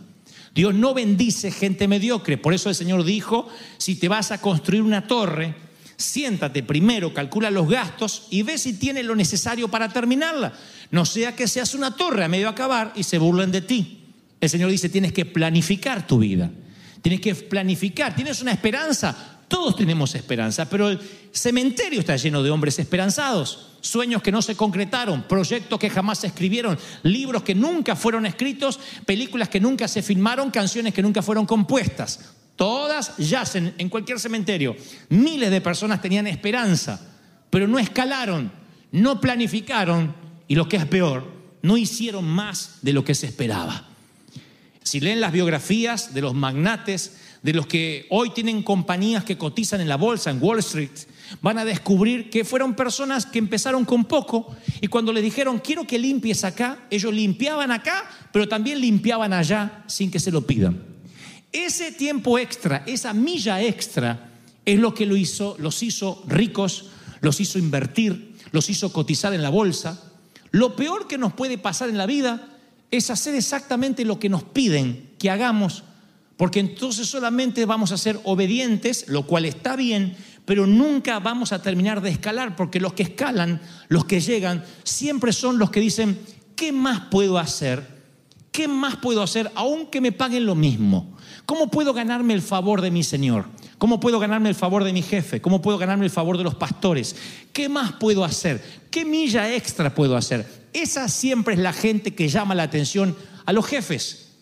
Dios 0.54 0.74
no 0.74 0.94
bendice 0.94 1.50
gente 1.52 1.88
mediocre, 1.88 2.38
por 2.38 2.54
eso 2.54 2.70
el 2.70 2.76
Señor 2.76 3.04
dijo, 3.04 3.48
si 3.78 3.96
te 3.96 4.08
vas 4.08 4.32
a 4.32 4.40
construir 4.40 4.84
una 4.84 5.08
torre, 5.08 5.56
siéntate 6.02 6.64
primero, 6.64 7.14
calcula 7.14 7.50
los 7.50 7.70
gastos 7.70 8.28
y 8.30 8.44
ve 8.44 8.58
si 8.58 8.74
tienes 8.74 9.06
lo 9.06 9.16
necesario 9.16 9.68
para 9.70 9.90
terminarla. 9.90 10.54
No 10.90 11.06
sea 11.06 11.36
que 11.36 11.48
seas 11.48 11.74
una 11.74 11.96
torre 11.96 12.24
a 12.24 12.28
medio 12.28 12.50
acabar 12.50 12.92
y 12.96 13.04
se 13.04 13.18
burlen 13.18 13.52
de 13.52 13.62
ti. 13.62 14.04
El 14.42 14.50
Señor 14.50 14.72
dice, 14.72 14.90
tienes 14.90 15.14
que 15.14 15.26
planificar 15.26 16.06
tu 16.08 16.20
vida. 16.20 16.52
Tienes 17.02 17.22
que 17.22 17.34
planificar, 17.36 18.16
tienes 18.16 18.42
una 18.42 18.52
esperanza, 18.52 19.40
todos 19.48 19.76
tenemos 19.76 20.16
esperanza, 20.16 20.70
pero 20.70 20.90
el 20.90 21.00
cementerio 21.32 22.00
está 22.00 22.16
lleno 22.16 22.44
de 22.44 22.52
hombres 22.52 22.78
esperanzados, 22.80 23.72
sueños 23.82 24.22
que 24.22 24.32
no 24.32 24.42
se 24.42 24.56
concretaron, 24.56 25.24
proyectos 25.24 25.80
que 25.80 25.90
jamás 25.90 26.20
se 26.20 26.28
escribieron, 26.28 26.78
libros 27.04 27.44
que 27.44 27.56
nunca 27.56 27.96
fueron 27.96 28.26
escritos, 28.26 28.80
películas 29.06 29.50
que 29.50 29.60
nunca 29.60 29.88
se 29.88 30.04
filmaron, 30.04 30.52
canciones 30.52 30.94
que 30.94 31.02
nunca 31.02 31.22
fueron 31.22 31.46
compuestas. 31.46 32.20
Todas 32.62 33.18
yacen 33.18 33.74
en 33.80 33.90
cualquier 33.90 34.20
cementerio. 34.20 34.76
Miles 35.10 35.50
de 35.50 35.62
personas 35.62 36.00
tenían 36.00 36.28
esperanza, 36.28 37.02
pero 37.50 37.68
no 37.68 37.80
escalaron, 37.80 38.52
no 38.92 39.20
planificaron 39.20 40.14
y 40.48 40.54
lo 40.54 40.70
que 40.70 40.78
es 40.78 40.86
peor, 40.86 41.26
no 41.64 41.76
hicieron 41.76 42.24
más 42.24 42.78
de 42.84 42.94
lo 42.94 43.04
que 43.04 43.16
se 43.16 43.26
esperaba. 43.26 43.88
Si 44.84 45.00
leen 45.00 45.22
las 45.22 45.32
biografías 45.32 46.14
de 46.14 46.22
los 46.22 46.36
magnates, 46.36 47.18
de 47.42 47.54
los 47.54 47.66
que 47.66 48.06
hoy 48.12 48.30
tienen 48.30 48.62
compañías 48.62 49.24
que 49.24 49.40
cotizan 49.40 49.82
en 49.82 49.90
la 49.90 49.98
bolsa, 49.98 50.30
en 50.30 50.38
Wall 50.40 50.60
Street, 50.60 50.92
van 51.42 51.58
a 51.58 51.66
descubrir 51.66 52.30
que 52.30 52.46
fueron 52.46 52.76
personas 52.76 53.26
que 53.26 53.40
empezaron 53.40 53.86
con 53.86 54.06
poco 54.06 54.56
y 54.82 54.88
cuando 54.88 55.12
le 55.12 55.24
dijeron, 55.24 55.58
quiero 55.58 55.88
que 55.88 55.98
limpies 55.98 56.44
acá, 56.44 56.86
ellos 56.92 57.12
limpiaban 57.12 57.72
acá, 57.72 58.08
pero 58.32 58.48
también 58.48 58.80
limpiaban 58.80 59.34
allá 59.34 59.84
sin 59.88 60.12
que 60.12 60.20
se 60.20 60.30
lo 60.30 60.46
pidan. 60.46 60.91
Ese 61.52 61.92
tiempo 61.92 62.40
extra, 62.40 62.84
esa 62.86 63.14
milla 63.14 63.62
extra, 63.62 64.30
es 64.66 64.80
lo 64.80 64.94
que 64.94 65.06
lo 65.06 65.16
hizo, 65.16 65.56
los 65.60 65.84
hizo 65.84 66.24
ricos, 66.28 66.86
los 67.22 67.40
hizo 67.40 67.60
invertir, 67.60 68.36
los 68.52 68.70
hizo 68.70 68.94
cotizar 68.94 69.34
en 69.34 69.42
la 69.42 69.50
bolsa. 69.50 70.02
Lo 70.52 70.76
peor 70.76 71.08
que 71.08 71.18
nos 71.18 71.34
puede 71.34 71.58
pasar 71.58 71.90
en 71.90 71.98
la 71.98 72.06
vida 72.06 72.48
es 72.90 73.10
hacer 73.10 73.36
exactamente 73.36 74.06
lo 74.06 74.20
que 74.20 74.30
nos 74.30 74.44
piden 74.44 75.12
que 75.18 75.30
hagamos 75.30 75.84
porque 76.42 76.60
entonces 76.60 77.06
solamente 77.06 77.68
vamos 77.68 77.92
a 77.92 78.00
ser 78.00 78.20
obedientes, 78.24 79.06
lo 79.08 79.28
cual 79.28 79.46
está 79.46 79.76
bien, 79.76 80.18
pero 80.44 80.66
nunca 80.66 81.20
vamos 81.20 81.52
a 81.52 81.62
terminar 81.62 82.02
de 82.02 82.10
escalar, 82.10 82.56
porque 82.56 82.80
los 82.80 82.94
que 82.94 83.04
escalan, 83.04 83.62
los 83.90 84.06
que 84.06 84.22
llegan, 84.22 84.66
siempre 84.84 85.34
son 85.34 85.60
los 85.60 85.70
que 85.70 85.80
dicen, 85.80 86.20
¿qué 86.56 86.72
más 86.72 87.00
puedo 87.12 87.38
hacer? 87.38 87.86
¿Qué 88.52 88.68
más 88.68 88.96
puedo 88.96 89.22
hacer 89.22 89.52
aunque 89.54 90.02
me 90.02 90.12
paguen 90.12 90.48
lo 90.48 90.56
mismo? 90.56 91.11
¿Cómo 91.46 91.70
puedo 91.70 91.94
ganarme 91.94 92.34
el 92.34 92.42
favor 92.42 92.82
de 92.82 92.92
mi 92.92 93.04
Señor? 93.04 93.46
¿Cómo 93.78 94.00
puedo 94.00 94.20
ganarme 94.20 94.50
el 94.50 94.56
favor 94.56 94.84
de 94.84 94.94
mi 94.94 95.02
jefe? 95.02 95.42
¿Cómo 95.42 95.62
puedo 95.62 95.78
ganarme 95.78 96.06
el 96.06 96.12
favor 96.12 96.38
de 96.38 96.44
los 96.44 96.56
pastores? 96.56 97.16
¿Qué 97.52 97.68
más 97.68 97.94
puedo 97.94 98.24
hacer? 98.24 98.64
¿Qué 98.92 99.06
milla 99.06 99.54
extra 99.54 99.94
puedo 99.94 100.16
hacer? 100.16 100.46
Esa 100.74 101.10
siempre 101.10 101.56
es 101.56 101.60
la 101.60 101.74
gente 101.74 102.14
que 102.14 102.30
llama 102.30 102.56
la 102.56 102.64
atención 102.64 103.16
a 103.46 103.54
los 103.54 103.66
jefes, 103.66 104.34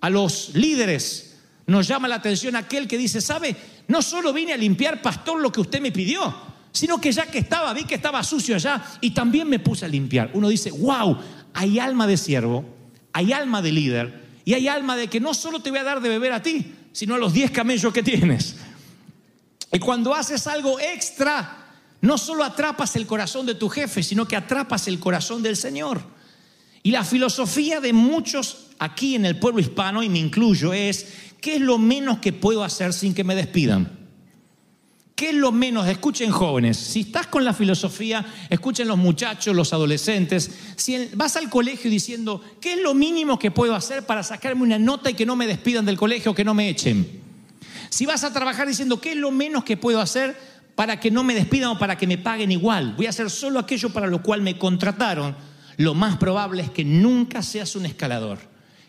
a 0.00 0.10
los 0.10 0.50
líderes, 0.54 1.28
nos 1.68 1.86
llama 1.86 2.08
la 2.08 2.16
atención 2.16 2.56
aquel 2.56 2.88
que 2.88 2.96
dice, 2.96 3.20
¿sabe? 3.20 3.54
No 3.88 4.00
solo 4.00 4.32
vine 4.32 4.54
a 4.54 4.56
limpiar, 4.56 5.02
pastor, 5.02 5.40
lo 5.40 5.52
que 5.52 5.60
usted 5.60 5.80
me 5.80 5.92
pidió, 5.92 6.34
sino 6.72 6.98
que 7.00 7.12
ya 7.12 7.26
que 7.26 7.38
estaba, 7.38 7.72
vi 7.74 7.84
que 7.84 7.94
estaba 7.94 8.22
sucio 8.22 8.54
allá 8.54 8.82
y 9.02 9.10
también 9.10 9.48
me 9.48 9.58
puse 9.58 9.84
a 9.84 9.88
limpiar. 9.88 10.30
Uno 10.32 10.48
dice, 10.48 10.70
wow, 10.70 11.18
hay 11.52 11.78
alma 11.78 12.06
de 12.06 12.16
siervo, 12.16 12.64
hay 13.12 13.32
alma 13.32 13.60
de 13.60 13.72
líder 13.72 14.27
y 14.48 14.54
hay 14.54 14.66
alma 14.66 14.96
de 14.96 15.08
que 15.08 15.20
no 15.20 15.34
solo 15.34 15.60
te 15.60 15.68
voy 15.68 15.78
a 15.78 15.84
dar 15.84 16.00
de 16.00 16.08
beber 16.08 16.32
a 16.32 16.42
ti, 16.42 16.72
sino 16.92 17.16
a 17.16 17.18
los 17.18 17.34
10 17.34 17.50
camellos 17.50 17.92
que 17.92 18.02
tienes. 18.02 18.56
Y 19.70 19.78
cuando 19.78 20.14
haces 20.14 20.46
algo 20.46 20.80
extra, 20.80 21.66
no 22.00 22.16
solo 22.16 22.42
atrapas 22.42 22.96
el 22.96 23.06
corazón 23.06 23.44
de 23.44 23.56
tu 23.56 23.68
jefe, 23.68 24.02
sino 24.02 24.26
que 24.26 24.36
atrapas 24.36 24.88
el 24.88 24.98
corazón 24.98 25.42
del 25.42 25.54
Señor. 25.54 26.00
Y 26.82 26.92
la 26.92 27.04
filosofía 27.04 27.82
de 27.82 27.92
muchos 27.92 28.68
aquí 28.78 29.16
en 29.16 29.26
el 29.26 29.38
pueblo 29.38 29.60
hispano, 29.60 30.02
y 30.02 30.08
me 30.08 30.18
incluyo, 30.18 30.72
es 30.72 31.08
¿qué 31.42 31.56
es 31.56 31.60
lo 31.60 31.76
menos 31.76 32.20
que 32.20 32.32
puedo 32.32 32.64
hacer 32.64 32.94
sin 32.94 33.12
que 33.12 33.24
me 33.24 33.34
despidan? 33.34 33.97
¿Qué 35.18 35.30
es 35.30 35.34
lo 35.34 35.50
menos? 35.50 35.88
Escuchen 35.88 36.30
jóvenes, 36.30 36.76
si 36.76 37.00
estás 37.00 37.26
con 37.26 37.44
la 37.44 37.52
filosofía, 37.52 38.24
escuchen 38.48 38.86
los 38.86 38.98
muchachos, 38.98 39.52
los 39.52 39.72
adolescentes, 39.72 40.48
si 40.76 41.10
vas 41.14 41.34
al 41.34 41.50
colegio 41.50 41.90
diciendo, 41.90 42.40
¿qué 42.60 42.74
es 42.74 42.80
lo 42.80 42.94
mínimo 42.94 43.36
que 43.36 43.50
puedo 43.50 43.74
hacer 43.74 44.06
para 44.06 44.22
sacarme 44.22 44.62
una 44.62 44.78
nota 44.78 45.10
y 45.10 45.14
que 45.14 45.26
no 45.26 45.34
me 45.34 45.48
despidan 45.48 45.84
del 45.84 45.96
colegio, 45.96 46.36
que 46.36 46.44
no 46.44 46.54
me 46.54 46.68
echen? 46.68 47.20
Si 47.90 48.06
vas 48.06 48.22
a 48.22 48.32
trabajar 48.32 48.68
diciendo, 48.68 49.00
¿qué 49.00 49.10
es 49.10 49.16
lo 49.16 49.32
menos 49.32 49.64
que 49.64 49.76
puedo 49.76 50.00
hacer 50.00 50.36
para 50.76 51.00
que 51.00 51.10
no 51.10 51.24
me 51.24 51.34
despidan 51.34 51.70
o 51.70 51.78
para 51.80 51.98
que 51.98 52.06
me 52.06 52.18
paguen 52.18 52.52
igual? 52.52 52.94
Voy 52.96 53.06
a 53.06 53.10
hacer 53.10 53.28
solo 53.28 53.58
aquello 53.58 53.90
para 53.90 54.06
lo 54.06 54.22
cual 54.22 54.40
me 54.40 54.56
contrataron. 54.56 55.34
Lo 55.78 55.94
más 55.94 56.16
probable 56.18 56.62
es 56.62 56.70
que 56.70 56.84
nunca 56.84 57.42
seas 57.42 57.74
un 57.74 57.86
escalador 57.86 58.38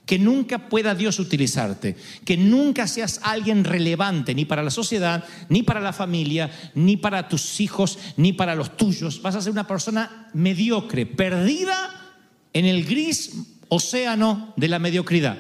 que 0.10 0.18
nunca 0.18 0.70
pueda 0.70 0.96
Dios 0.96 1.20
utilizarte, 1.20 1.96
que 2.26 2.36
nunca 2.36 2.88
seas 2.88 3.20
alguien 3.22 3.64
relevante 3.64 4.34
ni 4.34 4.44
para 4.44 4.64
la 4.64 4.72
sociedad, 4.72 5.24
ni 5.50 5.62
para 5.62 5.80
la 5.80 5.94
familia, 5.94 6.50
ni 6.74 6.98
para 6.98 7.30
tus 7.30 7.60
hijos, 7.60 8.00
ni 8.18 8.34
para 8.34 8.56
los 8.56 8.76
tuyos. 8.76 9.22
Vas 9.22 9.36
a 9.36 9.42
ser 9.44 9.52
una 9.52 9.68
persona 9.68 10.28
mediocre, 10.34 11.06
perdida 11.06 12.16
en 12.54 12.66
el 12.66 12.86
gris 12.86 13.34
océano 13.68 14.52
de 14.58 14.70
la 14.70 14.80
mediocridad, 14.80 15.38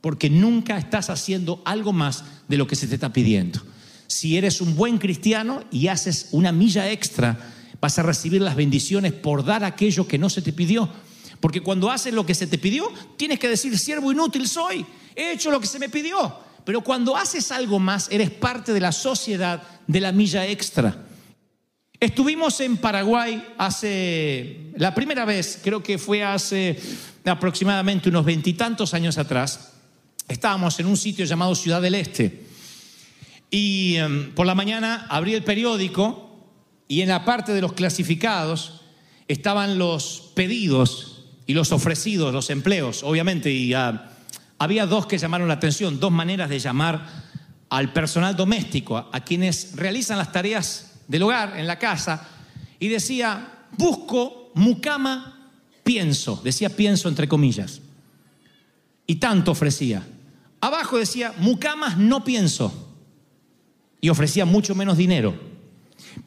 porque 0.00 0.30
nunca 0.30 0.78
estás 0.78 1.10
haciendo 1.10 1.60
algo 1.64 1.92
más 1.92 2.22
de 2.46 2.56
lo 2.56 2.68
que 2.68 2.76
se 2.76 2.86
te 2.86 2.94
está 2.94 3.12
pidiendo. 3.12 3.60
Si 4.06 4.36
eres 4.36 4.60
un 4.60 4.76
buen 4.76 4.98
cristiano 4.98 5.64
y 5.72 5.88
haces 5.88 6.28
una 6.30 6.52
milla 6.52 6.88
extra, 6.88 7.52
vas 7.80 7.98
a 7.98 8.04
recibir 8.04 8.42
las 8.42 8.54
bendiciones 8.54 9.12
por 9.12 9.44
dar 9.44 9.64
aquello 9.64 10.06
que 10.06 10.18
no 10.18 10.30
se 10.30 10.40
te 10.40 10.52
pidió. 10.52 10.88
Porque 11.40 11.60
cuando 11.60 11.90
haces 11.90 12.12
lo 12.12 12.26
que 12.26 12.34
se 12.34 12.46
te 12.46 12.58
pidió, 12.58 12.92
tienes 13.16 13.38
que 13.38 13.48
decir, 13.48 13.78
siervo 13.78 14.12
inútil 14.12 14.48
soy, 14.48 14.84
he 15.14 15.32
hecho 15.32 15.50
lo 15.50 15.60
que 15.60 15.66
se 15.66 15.78
me 15.78 15.88
pidió. 15.88 16.36
Pero 16.64 16.82
cuando 16.82 17.16
haces 17.16 17.50
algo 17.52 17.78
más, 17.78 18.08
eres 18.10 18.30
parte 18.30 18.72
de 18.72 18.80
la 18.80 18.92
sociedad 18.92 19.62
de 19.86 20.00
la 20.00 20.12
milla 20.12 20.46
extra. 20.46 21.04
Estuvimos 22.00 22.60
en 22.60 22.76
Paraguay 22.76 23.54
hace, 23.58 24.70
la 24.76 24.94
primera 24.94 25.24
vez, 25.24 25.60
creo 25.62 25.82
que 25.82 25.98
fue 25.98 26.22
hace 26.22 26.78
aproximadamente 27.24 28.08
unos 28.08 28.24
veintitantos 28.24 28.94
años 28.94 29.18
atrás, 29.18 29.72
estábamos 30.28 30.78
en 30.78 30.86
un 30.86 30.96
sitio 30.96 31.24
llamado 31.24 31.54
Ciudad 31.54 31.82
del 31.82 31.94
Este. 31.94 32.46
Y 33.50 33.96
em, 33.96 34.32
por 34.34 34.46
la 34.46 34.54
mañana 34.54 35.06
abrí 35.08 35.34
el 35.34 35.42
periódico 35.42 36.46
y 36.86 37.00
en 37.00 37.08
la 37.08 37.24
parte 37.24 37.52
de 37.52 37.62
los 37.62 37.72
clasificados 37.72 38.82
estaban 39.26 39.78
los 39.78 40.32
pedidos 40.34 41.07
y 41.48 41.54
los 41.54 41.72
ofrecidos, 41.72 42.32
los 42.32 42.50
empleos, 42.50 43.02
obviamente, 43.02 43.50
y 43.50 43.72
ah, 43.72 44.10
había 44.58 44.84
dos 44.84 45.06
que 45.06 45.16
llamaron 45.16 45.48
la 45.48 45.54
atención, 45.54 45.98
dos 45.98 46.12
maneras 46.12 46.50
de 46.50 46.58
llamar 46.58 47.08
al 47.70 47.90
personal 47.94 48.36
doméstico, 48.36 48.98
a, 48.98 49.08
a 49.10 49.24
quienes 49.24 49.74
realizan 49.74 50.18
las 50.18 50.30
tareas 50.30 51.00
del 51.08 51.22
hogar 51.22 51.58
en 51.58 51.66
la 51.66 51.78
casa, 51.78 52.28
y 52.78 52.88
decía, 52.88 53.64
busco 53.78 54.52
mucama, 54.56 55.50
pienso, 55.82 56.38
decía 56.44 56.68
pienso 56.68 57.08
entre 57.08 57.26
comillas, 57.26 57.80
y 59.06 59.14
tanto 59.14 59.52
ofrecía. 59.52 60.06
Abajo 60.60 60.98
decía, 60.98 61.32
mucamas 61.38 61.96
no 61.96 62.24
pienso, 62.24 62.94
y 64.02 64.10
ofrecía 64.10 64.44
mucho 64.44 64.74
menos 64.74 64.98
dinero. 64.98 65.47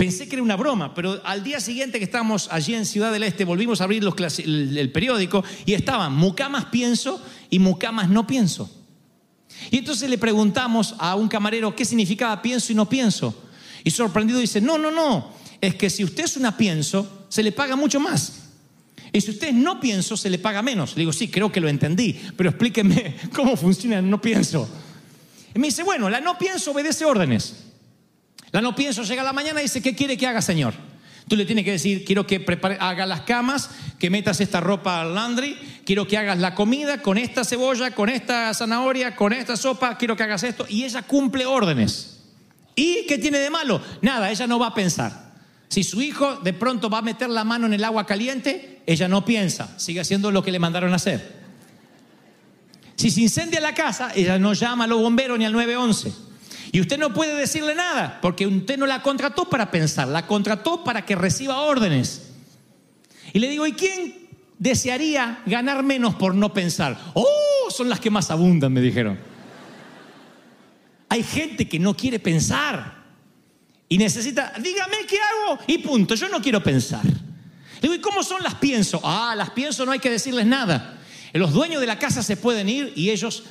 Pensé 0.02 0.28
que 0.28 0.34
era 0.34 0.42
una 0.42 0.56
broma, 0.56 0.96
pero 0.96 1.22
al 1.24 1.44
día 1.44 1.60
siguiente 1.60 2.00
que 2.00 2.06
estábamos 2.06 2.48
allí 2.52 2.74
en 2.74 2.88
Ciudad 2.88 3.12
del 3.12 3.22
Este, 3.22 3.46
volvimos 3.46 3.82
a 3.82 3.84
abrir 3.84 4.04
los 4.04 4.16
el, 4.40 4.76
el 4.76 4.92
periódico 4.92 5.44
y 5.64 5.74
estaban 5.74 6.16
mucamas 6.16 6.66
pienso 6.66 7.24
y 7.52 7.60
mucamas 7.60 8.10
no 8.10 8.26
pienso. 8.26 8.68
Y 9.70 9.78
entonces 9.78 10.10
le 10.10 10.18
preguntamos 10.18 10.96
a 10.98 11.14
un 11.14 11.28
camarero 11.28 11.76
qué 11.76 11.86
significaba 11.86 12.42
pienso 12.42 12.72
y 12.72 12.76
no 12.76 12.90
pienso. 12.90 13.44
Y 13.84 13.92
sorprendido 13.92 14.40
dice, 14.40 14.60
no, 14.60 14.80
no, 14.80 14.90
no, 14.90 15.34
es 15.62 15.76
que 15.76 15.88
si 15.92 16.04
usted 16.04 16.24
es 16.24 16.36
una 16.36 16.58
pienso, 16.58 17.28
se 17.30 17.44
le 17.44 17.52
paga 17.52 17.76
mucho 17.76 18.00
más. 18.00 18.50
Y 19.14 19.22
si 19.22 19.30
usted 19.30 19.50
es 19.50 19.54
no 19.54 19.80
pienso, 19.80 20.18
se 20.18 20.32
le 20.32 20.40
paga 20.40 20.64
menos. 20.64 20.96
Le 20.96 21.02
digo, 21.02 21.14
sí, 21.14 21.28
creo 21.28 21.52
que 21.52 21.62
lo 21.62 21.70
entendí, 21.70 22.20
pero 22.36 22.50
explíqueme 22.50 23.18
cómo 23.36 23.56
funciona 23.56 24.00
el 24.00 24.10
no 24.10 24.20
pienso. 24.20 24.68
Y 25.54 25.60
me 25.60 25.68
dice, 25.68 25.84
bueno, 25.84 26.10
la 26.10 26.20
no 26.20 26.40
pienso 26.40 26.72
obedece 26.72 27.06
órdenes. 27.06 27.61
La 28.52 28.62
no 28.62 28.76
pienso 28.76 29.04
llega 29.04 29.22
a 29.22 29.26
la 29.26 29.34
mañana 29.34 29.62
y 29.62 29.64
dice, 29.64 29.82
¿qué 29.82 29.96
quiere 29.96 30.18
que 30.18 30.28
haga, 30.28 30.42
Señor? 30.42 30.74
Tú 31.28 31.36
le 31.38 31.46
tienes 31.46 31.64
que 31.64 31.72
decir, 31.72 32.04
quiero 32.04 32.28
que 32.28 32.40
prepare, 32.40 32.78
haga 32.80 33.06
las 33.06 33.22
camas, 33.22 33.70
que 33.98 34.10
metas 34.10 34.42
esta 34.42 34.60
ropa 34.60 35.02
al 35.02 35.16
laundry, 35.16 35.58
quiero 35.86 36.06
que 36.06 36.18
hagas 36.18 36.40
la 36.40 36.56
comida 36.56 37.02
con 37.02 37.18
esta 37.18 37.46
cebolla, 37.46 37.92
con 37.92 38.10
esta 38.10 38.54
zanahoria, 38.54 39.16
con 39.16 39.32
esta 39.32 39.56
sopa, 39.56 39.98
quiero 39.98 40.18
que 40.18 40.24
hagas 40.24 40.44
esto. 40.44 40.66
Y 40.68 40.84
ella 40.84 41.04
cumple 41.04 41.46
órdenes. 41.46 42.18
¿Y 42.76 43.06
qué 43.08 43.18
tiene 43.18 43.38
de 43.38 43.50
malo? 43.50 43.82
Nada, 44.02 44.30
ella 44.30 44.48
no 44.48 44.60
va 44.60 44.68
a 44.68 44.74
pensar. 44.74 45.32
Si 45.70 45.86
su 45.86 46.02
hijo 46.02 46.36
de 46.38 46.52
pronto 46.52 46.90
va 46.90 46.98
a 46.98 47.02
meter 47.02 47.30
la 47.30 47.46
mano 47.46 47.66
en 47.66 47.74
el 47.74 47.84
agua 47.86 48.06
caliente, 48.06 48.82
ella 48.86 49.08
no 49.08 49.24
piensa, 49.24 49.80
sigue 49.80 50.02
haciendo 50.02 50.32
lo 50.32 50.44
que 50.44 50.52
le 50.52 50.60
mandaron 50.60 50.92
a 50.92 50.98
hacer. 50.98 51.40
Si 52.98 53.10
se 53.10 53.22
incendia 53.22 53.62
la 53.62 53.74
casa, 53.74 54.12
ella 54.14 54.38
no 54.38 54.52
llama 54.54 54.84
a 54.84 54.88
los 54.88 55.02
bomberos 55.02 55.40
ni 55.40 55.46
al 55.46 55.54
911. 55.54 56.31
Y 56.72 56.80
usted 56.80 56.98
no 56.98 57.14
puede 57.14 57.36
decirle 57.36 57.76
nada, 57.76 58.20
porque 58.22 58.48
usted 58.48 58.78
no 58.78 58.86
la 58.86 59.02
contrató 59.02 59.50
para 59.50 59.72
pensar, 59.72 60.08
la 60.08 60.26
contrató 60.26 60.84
para 60.84 61.06
que 61.06 61.16
reciba 61.16 61.62
órdenes. 61.62 62.32
Y 63.34 63.40
le 63.40 63.50
digo, 63.50 63.68
¿y 63.68 63.74
quién 63.74 64.30
desearía 64.58 65.42
ganar 65.46 65.84
menos 65.84 66.16
por 66.16 66.34
no 66.34 66.54
pensar? 66.54 66.98
Oh, 67.14 67.70
son 67.70 67.90
las 67.90 68.00
que 68.00 68.10
más 68.10 68.32
abundan, 68.32 68.72
me 68.72 68.80
dijeron. 68.80 69.20
Hay 71.10 71.24
gente 71.24 71.68
que 71.68 71.78
no 71.78 71.96
quiere 71.96 72.20
pensar 72.20 73.02
y 73.90 73.98
necesita, 73.98 74.54
dígame 74.58 75.06
qué 75.06 75.18
hago 75.18 75.60
y 75.68 75.80
punto, 75.80 76.16
yo 76.16 76.30
no 76.30 76.42
quiero 76.42 76.64
pensar. 76.64 77.04
Le 77.06 77.82
digo, 77.82 77.96
¿y 77.96 78.00
cómo 78.00 78.24
son 78.24 78.42
las 78.44 78.56
pienso? 78.56 79.02
Ah, 79.04 79.34
las 79.36 79.50
pienso 79.50 79.86
no 79.86 79.92
hay 79.92 80.00
que 80.00 80.10
decirles 80.10 80.46
nada. 80.46 81.00
Los 81.34 81.52
dueños 81.52 81.82
de 81.82 81.88
la 81.88 82.00
casa 82.00 82.24
se 82.24 82.38
pueden 82.38 82.70
ir 82.70 82.94
y 82.96 83.10
ellos 83.10 83.44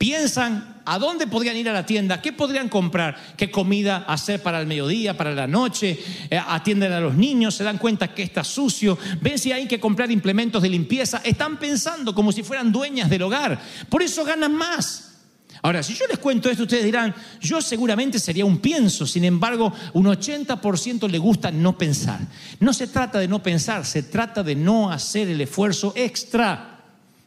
piensan 0.00 0.80
a 0.86 0.98
dónde 0.98 1.26
podrían 1.26 1.58
ir 1.58 1.68
a 1.68 1.74
la 1.74 1.84
tienda, 1.84 2.22
qué 2.22 2.32
podrían 2.32 2.70
comprar, 2.70 3.34
qué 3.36 3.50
comida 3.50 3.98
hacer 4.08 4.42
para 4.42 4.58
el 4.58 4.66
mediodía, 4.66 5.14
para 5.14 5.34
la 5.34 5.46
noche, 5.46 5.98
eh, 6.30 6.40
atienden 6.48 6.92
a 6.92 7.00
los 7.00 7.14
niños, 7.16 7.54
se 7.54 7.64
dan 7.64 7.76
cuenta 7.76 8.14
que 8.14 8.22
está 8.22 8.42
sucio, 8.42 8.96
ven 9.20 9.38
si 9.38 9.52
hay 9.52 9.68
que 9.68 9.78
comprar 9.78 10.10
implementos 10.10 10.62
de 10.62 10.70
limpieza, 10.70 11.20
están 11.22 11.58
pensando 11.58 12.14
como 12.14 12.32
si 12.32 12.42
fueran 12.42 12.72
dueñas 12.72 13.10
del 13.10 13.20
hogar, 13.20 13.60
por 13.90 14.02
eso 14.02 14.24
ganan 14.24 14.54
más. 14.54 15.18
Ahora, 15.60 15.82
si 15.82 15.92
yo 15.92 16.06
les 16.06 16.18
cuento 16.18 16.48
esto, 16.48 16.62
ustedes 16.62 16.86
dirán, 16.86 17.14
yo 17.38 17.60
seguramente 17.60 18.18
sería 18.18 18.46
un 18.46 18.56
pienso, 18.56 19.06
sin 19.06 19.24
embargo, 19.24 19.70
un 19.92 20.06
80% 20.06 21.10
le 21.10 21.18
gusta 21.18 21.50
no 21.50 21.76
pensar. 21.76 22.20
No 22.58 22.72
se 22.72 22.86
trata 22.86 23.18
de 23.18 23.28
no 23.28 23.42
pensar, 23.42 23.84
se 23.84 24.04
trata 24.04 24.42
de 24.42 24.54
no 24.54 24.90
hacer 24.90 25.28
el 25.28 25.42
esfuerzo 25.42 25.92
extra. 25.94 26.69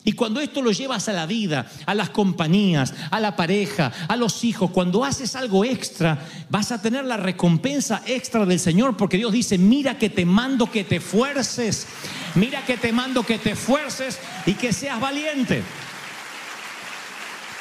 Y 0.06 0.14
cuando 0.14 0.42
esto 0.42 0.62
lo 0.62 0.72
llevas 0.72 1.08
a 1.08 1.14
la 1.14 1.26
vida, 1.26 1.66
a 1.86 1.96
las 1.96 2.10
compañías, 2.10 2.94
a 3.10 3.22
la 3.22 3.38
pareja, 3.38 3.92
a 4.10 4.18
los 4.18 4.44
hijos, 4.44 4.72
cuando 4.72 5.06
haces 5.06 5.36
algo 5.36 5.64
extra, 5.64 6.20
vas 6.50 6.74
a 6.74 6.82
tener 6.82 7.06
la 7.06 7.16
recompensa 7.16 8.02
extra 8.06 8.46
del 8.46 8.60
Señor, 8.60 8.98
porque 8.98 9.18
Dios 9.18 9.32
dice, 9.32 9.58
mira 9.58 9.98
que 9.98 10.10
te 10.10 10.26
mando 10.26 10.70
que 10.70 10.84
te 10.84 11.00
fuerces, 11.00 11.88
mira 12.36 12.66
que 12.66 12.76
te 12.76 12.92
mando 12.92 13.24
que 13.24 13.38
te 13.38 13.56
fuerces 13.56 14.20
y 14.46 14.56
que 14.56 14.74
seas 14.74 15.00
valiente. 15.00 15.64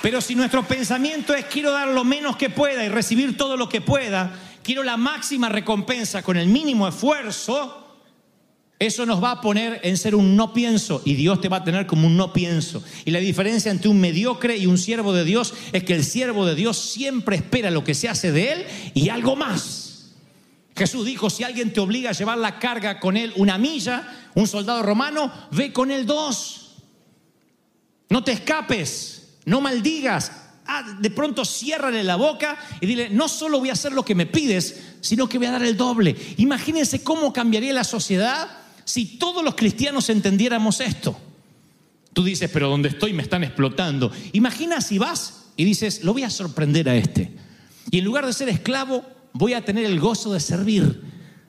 Pero 0.02 0.20
si 0.20 0.34
nuestro 0.34 0.64
pensamiento 0.64 1.32
es 1.32 1.44
quiero 1.44 1.70
dar 1.70 1.86
lo 1.86 2.02
menos 2.02 2.36
que 2.36 2.50
pueda 2.50 2.84
y 2.84 2.88
recibir 2.88 3.36
todo 3.36 3.56
lo 3.56 3.68
que 3.68 3.80
pueda, 3.80 4.34
quiero 4.64 4.82
la 4.82 4.96
máxima 4.96 5.48
recompensa 5.48 6.22
con 6.24 6.36
el 6.36 6.48
mínimo 6.48 6.88
esfuerzo, 6.88 7.81
eso 8.86 9.06
nos 9.06 9.22
va 9.22 9.30
a 9.30 9.40
poner 9.40 9.80
en 9.84 9.96
ser 9.96 10.16
un 10.16 10.34
no 10.34 10.52
pienso 10.52 11.02
y 11.04 11.14
Dios 11.14 11.40
te 11.40 11.48
va 11.48 11.58
a 11.58 11.64
tener 11.64 11.86
como 11.86 12.08
un 12.08 12.16
no 12.16 12.32
pienso. 12.32 12.82
Y 13.04 13.12
la 13.12 13.20
diferencia 13.20 13.70
entre 13.70 13.88
un 13.88 14.00
mediocre 14.00 14.56
y 14.56 14.66
un 14.66 14.76
siervo 14.76 15.12
de 15.12 15.24
Dios 15.24 15.54
es 15.72 15.84
que 15.84 15.94
el 15.94 16.04
siervo 16.04 16.44
de 16.46 16.56
Dios 16.56 16.78
siempre 16.78 17.36
espera 17.36 17.70
lo 17.70 17.84
que 17.84 17.94
se 17.94 18.08
hace 18.08 18.32
de 18.32 18.52
él 18.52 18.66
y 18.94 19.08
algo 19.08 19.36
más. 19.36 20.10
Jesús 20.74 21.06
dijo, 21.06 21.30
si 21.30 21.44
alguien 21.44 21.72
te 21.72 21.78
obliga 21.78 22.10
a 22.10 22.14
llevar 22.14 22.38
la 22.38 22.58
carga 22.58 22.98
con 22.98 23.16
él 23.16 23.32
una 23.36 23.56
milla, 23.56 24.30
un 24.34 24.48
soldado 24.48 24.82
romano, 24.82 25.30
ve 25.52 25.72
con 25.72 25.92
él 25.92 26.04
dos. 26.04 26.78
No 28.08 28.24
te 28.24 28.32
escapes, 28.32 29.36
no 29.44 29.60
maldigas. 29.60 30.32
Ah, 30.66 30.96
de 30.98 31.10
pronto 31.10 31.44
ciérrale 31.44 32.02
la 32.02 32.16
boca 32.16 32.56
y 32.80 32.86
dile, 32.86 33.10
no 33.10 33.28
solo 33.28 33.58
voy 33.60 33.68
a 33.68 33.74
hacer 33.74 33.92
lo 33.92 34.04
que 34.04 34.14
me 34.14 34.26
pides, 34.26 34.96
sino 35.00 35.28
que 35.28 35.38
voy 35.38 35.48
a 35.48 35.52
dar 35.52 35.62
el 35.62 35.76
doble. 35.76 36.16
Imagínense 36.38 37.04
cómo 37.04 37.32
cambiaría 37.32 37.72
la 37.72 37.84
sociedad 37.84 38.61
si 38.84 39.18
todos 39.18 39.44
los 39.44 39.54
cristianos 39.54 40.08
entendiéramos 40.10 40.80
esto. 40.80 41.18
Tú 42.12 42.24
dices, 42.24 42.50
pero 42.52 42.68
donde 42.68 42.90
estoy 42.90 43.12
me 43.12 43.22
están 43.22 43.44
explotando. 43.44 44.12
Imagina 44.32 44.80
si 44.80 44.98
vas 44.98 45.46
y 45.56 45.64
dices, 45.64 46.04
lo 46.04 46.12
voy 46.12 46.24
a 46.24 46.30
sorprender 46.30 46.88
a 46.88 46.96
este. 46.96 47.32
Y 47.90 47.98
en 47.98 48.04
lugar 48.04 48.26
de 48.26 48.32
ser 48.32 48.48
esclavo, 48.48 49.04
voy 49.32 49.54
a 49.54 49.64
tener 49.64 49.84
el 49.84 49.98
gozo 49.98 50.32
de 50.32 50.40
servir, 50.40 51.02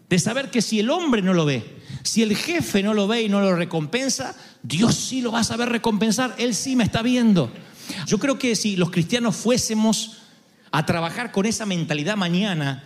de 0.10 0.19
saber 0.19 0.50
que 0.50 0.62
si 0.62 0.80
el 0.80 0.89
hombre 0.89 1.22
no 1.22 1.34
lo 1.34 1.46
ve, 1.46 1.63
si 2.04 2.22
el 2.22 2.36
jefe 2.36 2.84
no 2.84 2.93
lo 2.93 3.08
ve 3.08 3.24
y 3.24 3.30
no 3.30 3.41
lo 3.41 3.56
recompensa, 3.56 4.36
Dios 4.62 4.96
sí 4.96 5.22
lo 5.22 5.32
va 5.32 5.39
a 5.39 5.43
saber 5.43 5.69
recompensar, 5.69 6.36
Él 6.38 6.56
sí 6.56 6.76
me 6.76 6.84
está 6.84 7.02
viendo. 7.02 7.52
Yo 8.08 8.19
creo 8.19 8.39
que 8.39 8.56
si 8.56 8.76
los 8.76 8.91
cristianos 8.91 9.36
fuésemos 9.36 10.17
a 10.72 10.86
trabajar 10.86 11.32
con 11.32 11.46
esa 11.46 11.65
mentalidad 11.65 12.15
mañana 12.17 12.84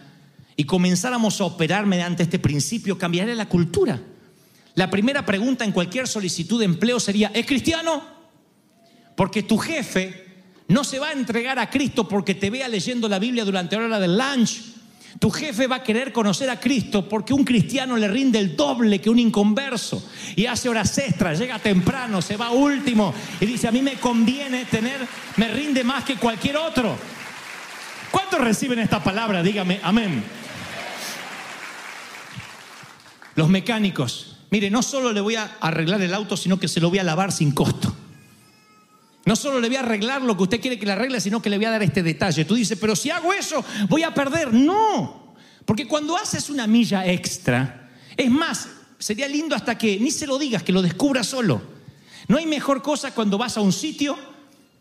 y 0.56 0.66
comenzáramos 0.66 1.40
a 1.40 1.46
operar 1.46 1.86
mediante 1.86 2.24
este 2.24 2.40
principio, 2.40 2.98
cambiaría 2.98 3.36
la 3.36 3.48
cultura. 3.48 4.02
La 4.78 4.92
primera 4.92 5.26
pregunta 5.26 5.66
en 5.66 5.72
cualquier 5.72 6.08
solicitud 6.08 6.60
de 6.60 6.66
empleo 6.66 7.00
sería, 7.00 7.32
¿es 7.34 7.48
cristiano? 7.48 8.00
Porque 9.16 9.42
tu 9.42 9.58
jefe 9.58 10.28
no 10.68 10.84
se 10.84 11.00
va 11.00 11.08
a 11.08 11.13
entregar 11.13 11.58
a 11.58 11.68
Cristo 11.68 12.08
porque 12.08 12.36
te 12.36 12.52
vea 12.52 12.68
leyendo 12.68 13.10
la 13.10 13.18
Biblia 13.18 13.44
durante 13.44 13.76
la 13.76 13.86
hora 13.86 14.00
del 14.00 14.16
lunch. 14.16 14.62
Tu 15.18 15.32
jefe 15.32 15.66
va 15.66 15.78
a 15.78 15.84
querer 15.84 16.13
conocer 16.13 16.48
a 16.52 16.60
Cristo 16.60 17.10
porque 17.10 17.34
un 17.34 17.44
cristiano 17.44 17.98
le 17.98 18.08
rinde 18.08 18.38
el 18.38 18.56
doble 18.56 19.02
que 19.02 19.10
un 19.10 19.18
inconverso 19.18 20.08
y 20.36 20.46
hace 20.46 20.70
horas 20.70 20.96
extras, 21.00 21.40
llega 21.40 21.58
temprano, 21.58 22.22
se 22.22 22.38
va 22.38 22.52
último 22.52 23.16
y 23.42 23.48
dice, 23.48 23.68
a 23.68 23.72
mí 23.72 23.82
me 23.82 23.96
conviene 23.96 24.66
tener, 24.66 25.00
me 25.38 25.48
rinde 25.48 25.84
más 25.84 26.04
que 26.04 26.18
cualquier 26.18 26.56
otro. 26.56 26.96
¿Cuántos 28.12 28.42
reciben 28.42 28.78
esta 28.78 29.04
palabra? 29.04 29.42
Dígame, 29.42 29.80
amén. 29.82 30.24
Los 33.34 33.50
mecánicos, 33.50 34.37
mire, 34.50 34.70
no 34.70 34.82
solo 34.82 35.12
le 35.12 35.22
voy 35.22 35.36
a 35.36 35.58
arreglar 35.60 36.02
el 36.02 36.14
auto, 36.14 36.38
sino 36.38 36.60
que 36.60 36.68
se 36.68 36.80
lo 36.80 36.90
voy 36.90 37.00
a 37.00 37.04
lavar 37.04 37.32
sin 37.32 37.52
costo. 37.52 37.96
No 39.26 39.36
solo 39.36 39.60
le 39.60 39.68
voy 39.68 39.76
a 39.76 39.82
arreglar 39.82 40.22
lo 40.22 40.38
que 40.38 40.44
usted 40.44 40.62
quiere 40.62 40.80
que 40.80 40.86
le 40.86 40.94
arregle, 40.94 41.20
sino 41.20 41.42
que 41.42 41.50
le 41.50 41.58
voy 41.58 41.66
a 41.66 41.72
dar 41.72 41.84
este 41.84 42.02
detalle. 42.02 42.46
Tú 42.46 42.56
dices, 42.56 42.78
pero 42.80 42.96
si 42.96 43.10
hago 43.10 43.34
eso, 43.34 43.64
voy 43.90 44.04
a 44.04 44.14
perder. 44.14 44.54
No, 44.54 45.36
porque 45.66 45.86
cuando 45.86 46.16
haces 46.16 46.50
una 46.50 46.66
milla 46.66 47.06
extra, 47.06 47.90
es 48.16 48.32
más, 48.32 48.70
sería 48.98 49.28
lindo 49.28 49.54
hasta 49.54 49.78
que 49.78 50.00
ni 50.00 50.12
se 50.12 50.28
lo 50.28 50.40
digas, 50.40 50.64
que 50.64 50.72
lo 50.72 50.82
descubras 50.82 51.28
solo. 51.28 51.62
No 52.30 52.38
hay 52.38 52.46
mejor 52.46 52.82
cosa 52.82 53.14
cuando 53.14 53.38
vas 53.38 53.58
a 53.58 53.62
un 53.62 53.74
sitio, 53.74 54.18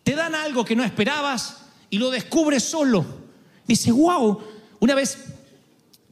te 0.05 0.15
dan 0.15 0.37
algo 0.37 0.65
que 0.65 0.77
no 0.77 0.85
esperabas 0.85 1.65
y 1.91 1.99
lo 1.99 2.11
descubres 2.11 2.63
solo. 2.63 3.05
Dice, 3.67 3.91
wow, 3.91 4.41
una 4.79 4.95
vez 4.95 5.25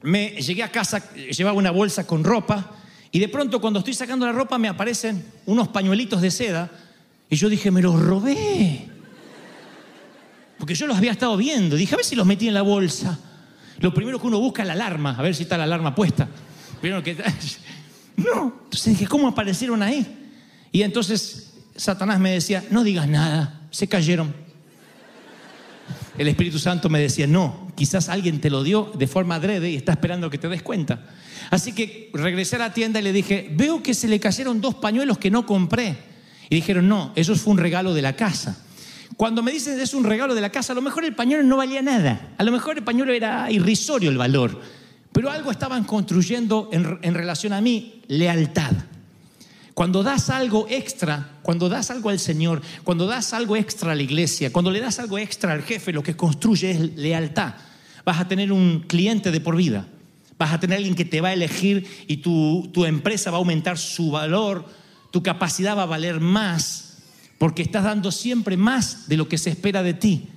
me 0.01 0.41
llegué 0.41 0.61
a 0.63 0.71
casa, 0.71 1.13
llevaba 1.13 1.57
una 1.57 1.71
bolsa 1.71 2.05
con 2.05 2.25
ropa 2.25 2.81
y 3.15 3.19
de 3.19 3.29
pronto 3.29 3.61
cuando 3.61 3.79
estoy 3.79 3.93
sacando 3.93 4.25
la 4.25 4.33
ropa 4.33 4.57
me 4.57 4.67
aparecen 4.67 5.23
unos 5.45 5.69
pañuelitos 5.69 6.19
de 6.19 6.29
seda 6.29 6.69
y 7.29 7.37
yo 7.37 7.47
dije, 7.47 7.71
me 7.71 7.81
los 7.81 7.97
robé. 7.97 8.89
Porque 10.57 10.75
yo 10.75 10.85
los 10.85 10.97
había 10.97 11.13
estado 11.13 11.37
viendo. 11.37 11.77
Dije, 11.77 11.93
a 11.93 11.95
ver 11.95 12.05
si 12.05 12.13
los 12.17 12.25
metí 12.25 12.49
en 12.49 12.53
la 12.53 12.61
bolsa. 12.61 13.17
Lo 13.79 13.93
primero 13.93 14.19
que 14.19 14.27
uno 14.27 14.37
busca 14.39 14.63
es 14.63 14.67
la 14.67 14.73
alarma, 14.73 15.15
a 15.17 15.21
ver 15.21 15.33
si 15.33 15.43
está 15.43 15.57
la 15.57 15.63
alarma 15.63 15.95
puesta. 15.95 16.27
Primero 16.81 17.01
que... 17.01 17.15
No, 18.17 18.53
entonces 18.65 18.83
dije, 18.83 19.07
¿cómo 19.07 19.29
aparecieron 19.29 19.81
ahí? 19.81 20.05
Y 20.73 20.81
entonces 20.81 21.53
Satanás 21.73 22.19
me 22.19 22.33
decía, 22.33 22.65
no 22.69 22.83
digas 22.83 23.07
nada, 23.07 23.61
se 23.71 23.87
cayeron. 23.87 24.35
El 26.17 26.27
Espíritu 26.27 26.59
Santo 26.59 26.89
me 26.89 26.99
decía, 26.99 27.27
no, 27.27 27.64
quizás 27.75 28.09
alguien 28.09 28.41
te 28.41 28.49
lo 28.49 28.63
dio 28.63 28.91
de 28.95 29.07
forma 29.07 29.35
adrede 29.35 29.69
y 29.69 29.75
está 29.75 29.91
esperando 29.91 30.29
que 30.29 30.37
te 30.37 30.47
des 30.47 30.63
cuenta. 30.63 31.05
Así 31.51 31.73
que 31.73 32.09
regresé 32.13 32.55
a 32.55 32.59
la 32.59 32.73
tienda 32.73 32.99
y 32.99 33.03
le 33.03 33.13
dije, 33.13 33.49
veo 33.53 33.83
que 33.83 33.93
se 33.93 34.07
le 34.07 34.19
cayeron 34.19 34.61
dos 34.61 34.75
pañuelos 34.75 35.17
que 35.17 35.29
no 35.29 35.45
compré. 35.45 35.97
Y 36.49 36.55
dijeron, 36.55 36.87
no, 36.87 37.11
eso 37.15 37.35
fue 37.35 37.53
un 37.53 37.59
regalo 37.59 37.93
de 37.93 38.01
la 38.01 38.15
casa. 38.15 38.63
Cuando 39.17 39.43
me 39.43 39.51
dicen 39.51 39.79
es 39.79 39.93
un 39.93 40.03
regalo 40.03 40.35
de 40.35 40.41
la 40.41 40.49
casa, 40.49 40.73
a 40.73 40.75
lo 40.75 40.81
mejor 40.81 41.05
el 41.05 41.15
pañuelo 41.15 41.43
no 41.43 41.57
valía 41.57 41.81
nada. 41.81 42.33
A 42.37 42.43
lo 42.43 42.51
mejor 42.51 42.77
el 42.77 42.83
pañuelo 42.83 43.13
era 43.13 43.49
irrisorio 43.51 44.09
el 44.09 44.17
valor. 44.17 44.59
Pero 45.11 45.29
algo 45.29 45.51
estaban 45.51 45.85
construyendo 45.85 46.69
en, 46.73 46.99
en 47.01 47.13
relación 47.13 47.53
a 47.53 47.61
mí, 47.61 48.01
lealtad. 48.07 48.73
Cuando 49.75 50.03
das 50.03 50.29
algo 50.29 50.67
extra, 50.69 51.37
cuando 51.41 51.67
das 51.67 51.91
algo 51.91 52.09
al 52.09 52.17
Señor, 52.17 52.61
cuando 52.85 53.07
das 53.07 53.33
algo 53.33 53.57
extra 53.57 53.91
a 53.91 53.95
la 53.95 54.03
iglesia, 54.03 54.53
cuando 54.53 54.71
le 54.71 54.79
das 54.79 54.99
algo 54.99 55.17
extra 55.17 55.51
al 55.51 55.63
jefe, 55.63 55.91
lo 55.91 56.01
que 56.01 56.15
construye 56.15 56.71
es 56.71 56.95
lealtad. 56.95 57.55
Vas 58.05 58.21
a 58.21 58.27
tener 58.29 58.53
un 58.53 58.85
cliente 58.87 59.31
de 59.31 59.41
por 59.41 59.57
vida. 59.57 59.85
Vas 60.39 60.53
a 60.53 60.61
tener 60.61 60.77
alguien 60.77 60.95
que 60.95 61.03
te 61.03 61.19
va 61.19 61.27
a 61.27 61.33
elegir 61.33 61.85
y 62.07 62.17
tu, 62.17 62.69
tu 62.73 62.85
empresa 62.85 63.31
va 63.31 63.37
a 63.37 63.39
aumentar 63.39 63.77
su 63.77 64.11
valor, 64.11 64.65
tu 65.11 65.21
capacidad 65.21 65.75
va 65.77 65.83
a 65.83 65.87
valer 65.87 66.21
más, 66.21 66.99
porque 67.37 67.61
estás 67.61 67.83
dando 67.83 68.13
siempre 68.13 68.55
más 68.55 69.09
de 69.09 69.17
lo 69.17 69.27
que 69.27 69.37
se 69.37 69.49
espera 69.49 69.83
de 69.83 69.93
ti. 69.93 70.29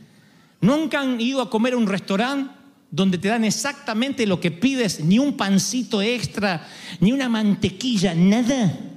Nunca 0.61 1.01
han 1.01 1.20
ido 1.20 1.42
a 1.42 1.48
comer 1.48 1.74
a 1.74 1.77
un 1.77 1.87
restaurante 1.87 2.53
donde 2.90 3.18
te 3.18 3.29
dan 3.29 3.44
exactamente 3.44 4.27
lo 4.27 4.40
que 4.40 4.51
pides, 4.51 4.98
ni 4.98 5.20
un 5.20 5.37
pancito 5.37 6.03
extra, 6.03 6.66
ni 6.98 7.12
una 7.12 7.29
mantequilla, 7.29 8.16
nada. 8.16 8.96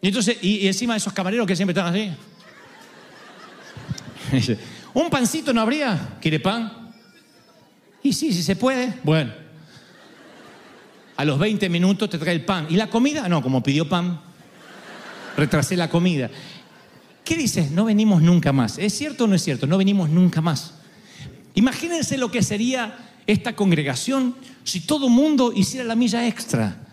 Y 0.00 0.08
entonces, 0.08 0.38
y, 0.42 0.66
encima 0.66 0.96
esos 0.96 1.12
camareros 1.12 1.46
que 1.46 1.56
siempre 1.56 1.72
están 1.72 1.94
así. 1.94 2.10
¿Un 4.94 5.10
pancito 5.10 5.52
no 5.52 5.60
habría? 5.60 6.16
¿Quiere 6.20 6.40
pan? 6.40 6.92
Y 8.02 8.12
sí, 8.12 8.32
si 8.32 8.42
se 8.42 8.56
puede. 8.56 8.94
Bueno. 9.02 9.32
A 11.16 11.24
los 11.24 11.38
20 11.38 11.68
minutos 11.68 12.10
te 12.10 12.18
trae 12.18 12.34
el 12.34 12.44
pan. 12.44 12.66
¿Y 12.68 12.76
la 12.76 12.88
comida? 12.88 13.28
No, 13.28 13.42
como 13.42 13.62
pidió 13.62 13.88
pan, 13.88 14.20
retrasé 15.36 15.76
la 15.76 15.88
comida. 15.88 16.30
¿Qué 17.24 17.36
dices? 17.36 17.70
No 17.70 17.86
venimos 17.86 18.22
nunca 18.22 18.52
más. 18.52 18.78
¿Es 18.78 18.96
cierto 18.96 19.24
o 19.24 19.26
no 19.26 19.34
es 19.34 19.42
cierto? 19.42 19.66
No 19.66 19.78
venimos 19.78 20.10
nunca 20.10 20.40
más. 20.40 20.74
Imagínense 21.54 22.18
lo 22.18 22.30
que 22.30 22.42
sería 22.42 22.98
esta 23.26 23.56
congregación 23.56 24.36
si 24.62 24.80
todo 24.80 25.08
mundo 25.08 25.52
hiciera 25.54 25.84
la 25.84 25.96
milla 25.96 26.26
extra. 26.26 26.85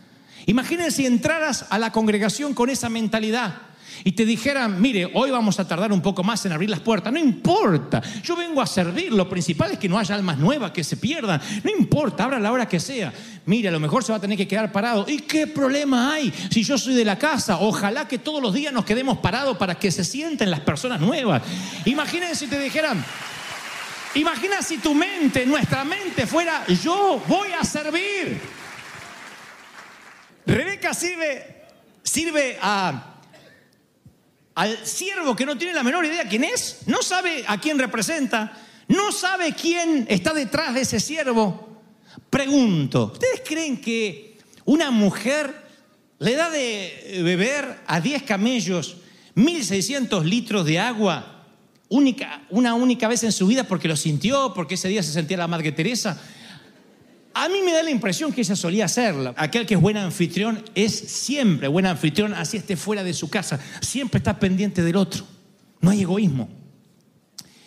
Imagínense 0.45 0.97
si 0.97 1.05
entraras 1.05 1.65
a 1.69 1.77
la 1.79 1.91
congregación 1.91 2.53
con 2.53 2.69
esa 2.69 2.89
mentalidad 2.89 3.73
y 4.03 4.13
te 4.13 4.25
dijeran, 4.25 4.81
mire, 4.81 5.09
hoy 5.13 5.31
vamos 5.31 5.59
a 5.59 5.67
tardar 5.67 5.91
un 5.91 6.01
poco 6.01 6.23
más 6.23 6.45
en 6.45 6.51
abrir 6.51 6.69
las 6.69 6.79
puertas. 6.79 7.13
No 7.13 7.19
importa, 7.19 8.01
yo 8.23 8.35
vengo 8.35 8.61
a 8.61 8.67
servir. 8.67 9.13
Lo 9.13 9.29
principal 9.29 9.71
es 9.71 9.79
que 9.79 9.87
no 9.87 9.97
haya 9.97 10.15
almas 10.15 10.37
nuevas 10.37 10.71
que 10.71 10.83
se 10.83 10.97
pierdan. 10.97 11.41
No 11.63 11.71
importa, 11.71 12.25
abra 12.25 12.39
la 12.39 12.51
hora 12.51 12.67
que 12.67 12.79
sea. 12.79 13.13
Mire, 13.45 13.69
a 13.69 13.71
lo 13.71 13.79
mejor 13.79 14.03
se 14.03 14.11
va 14.11 14.17
a 14.17 14.21
tener 14.21 14.37
que 14.37 14.47
quedar 14.47 14.71
parado. 14.71 15.05
¿Y 15.07 15.19
qué 15.19 15.47
problema 15.47 16.13
hay 16.13 16.33
si 16.51 16.63
yo 16.63 16.77
soy 16.77 16.95
de 16.95 17.05
la 17.05 17.17
casa? 17.17 17.59
Ojalá 17.59 18.07
que 18.07 18.17
todos 18.17 18.41
los 18.41 18.53
días 18.53 18.73
nos 18.73 18.85
quedemos 18.85 19.19
parados 19.19 19.57
para 19.57 19.75
que 19.75 19.91
se 19.91 20.03
sienten 20.03 20.51
las 20.51 20.61
personas 20.61 20.99
nuevas. 20.99 21.41
Imagínense 21.85 22.35
si 22.35 22.47
te 22.47 22.59
dijeran, 22.59 23.03
imagina 24.15 24.61
si 24.61 24.77
tu 24.77 24.93
mente, 24.93 25.45
nuestra 25.45 25.85
mente 25.85 26.27
fuera, 26.27 26.65
yo 26.67 27.21
voy 27.27 27.49
a 27.57 27.63
servir. 27.63 28.62
Rebeca 30.45 30.93
sirve, 30.93 31.65
sirve 32.03 32.57
a 32.61 33.09
al 34.55 34.85
siervo 34.85 35.35
que 35.35 35.45
no 35.45 35.57
tiene 35.57 35.73
la 35.73 35.83
menor 35.83 36.05
idea 36.05 36.27
quién 36.27 36.43
es, 36.43 36.81
no 36.85 37.01
sabe 37.01 37.43
a 37.47 37.59
quién 37.59 37.79
representa, 37.79 38.55
no 38.87 39.11
sabe 39.11 39.53
quién 39.53 40.05
está 40.09 40.33
detrás 40.33 40.73
de 40.73 40.81
ese 40.81 40.99
siervo. 40.99 41.81
Pregunto, 42.29 43.11
¿ustedes 43.13 43.41
creen 43.45 43.81
que 43.81 44.37
una 44.65 44.91
mujer 44.91 45.63
le 46.19 46.35
da 46.35 46.49
de 46.49 47.21
beber 47.23 47.79
a 47.87 47.99
10 47.99 48.23
camellos 48.23 48.97
1.600 49.35 50.23
litros 50.23 50.65
de 50.65 50.79
agua 50.79 51.47
única, 51.89 52.43
una 52.49 52.75
única 52.75 53.07
vez 53.07 53.23
en 53.23 53.31
su 53.31 53.47
vida 53.47 53.63
porque 53.63 53.87
lo 53.87 53.95
sintió, 53.95 54.53
porque 54.53 54.75
ese 54.75 54.87
día 54.87 55.01
se 55.01 55.11
sentía 55.11 55.37
la 55.37 55.47
Madre 55.47 55.71
Teresa? 55.71 56.21
A 57.33 57.49
mí 57.49 57.61
me 57.65 57.71
da 57.73 57.81
la 57.81 57.89
impresión 57.89 58.31
que 58.31 58.41
ella 58.41 58.55
solía 58.55 58.85
hacerla. 58.85 59.33
Aquel 59.37 59.65
que 59.65 59.73
es 59.73 59.81
buen 59.81 59.97
anfitrión 59.97 60.63
es 60.75 60.93
siempre 60.93 61.67
buen 61.67 61.85
anfitrión, 61.85 62.33
así 62.33 62.57
esté 62.57 62.77
fuera 62.77 63.03
de 63.03 63.13
su 63.13 63.29
casa. 63.29 63.59
Siempre 63.81 64.19
está 64.19 64.39
pendiente 64.39 64.83
del 64.83 64.95
otro. 64.95 65.25
No 65.81 65.89
hay 65.89 66.01
egoísmo. 66.01 66.47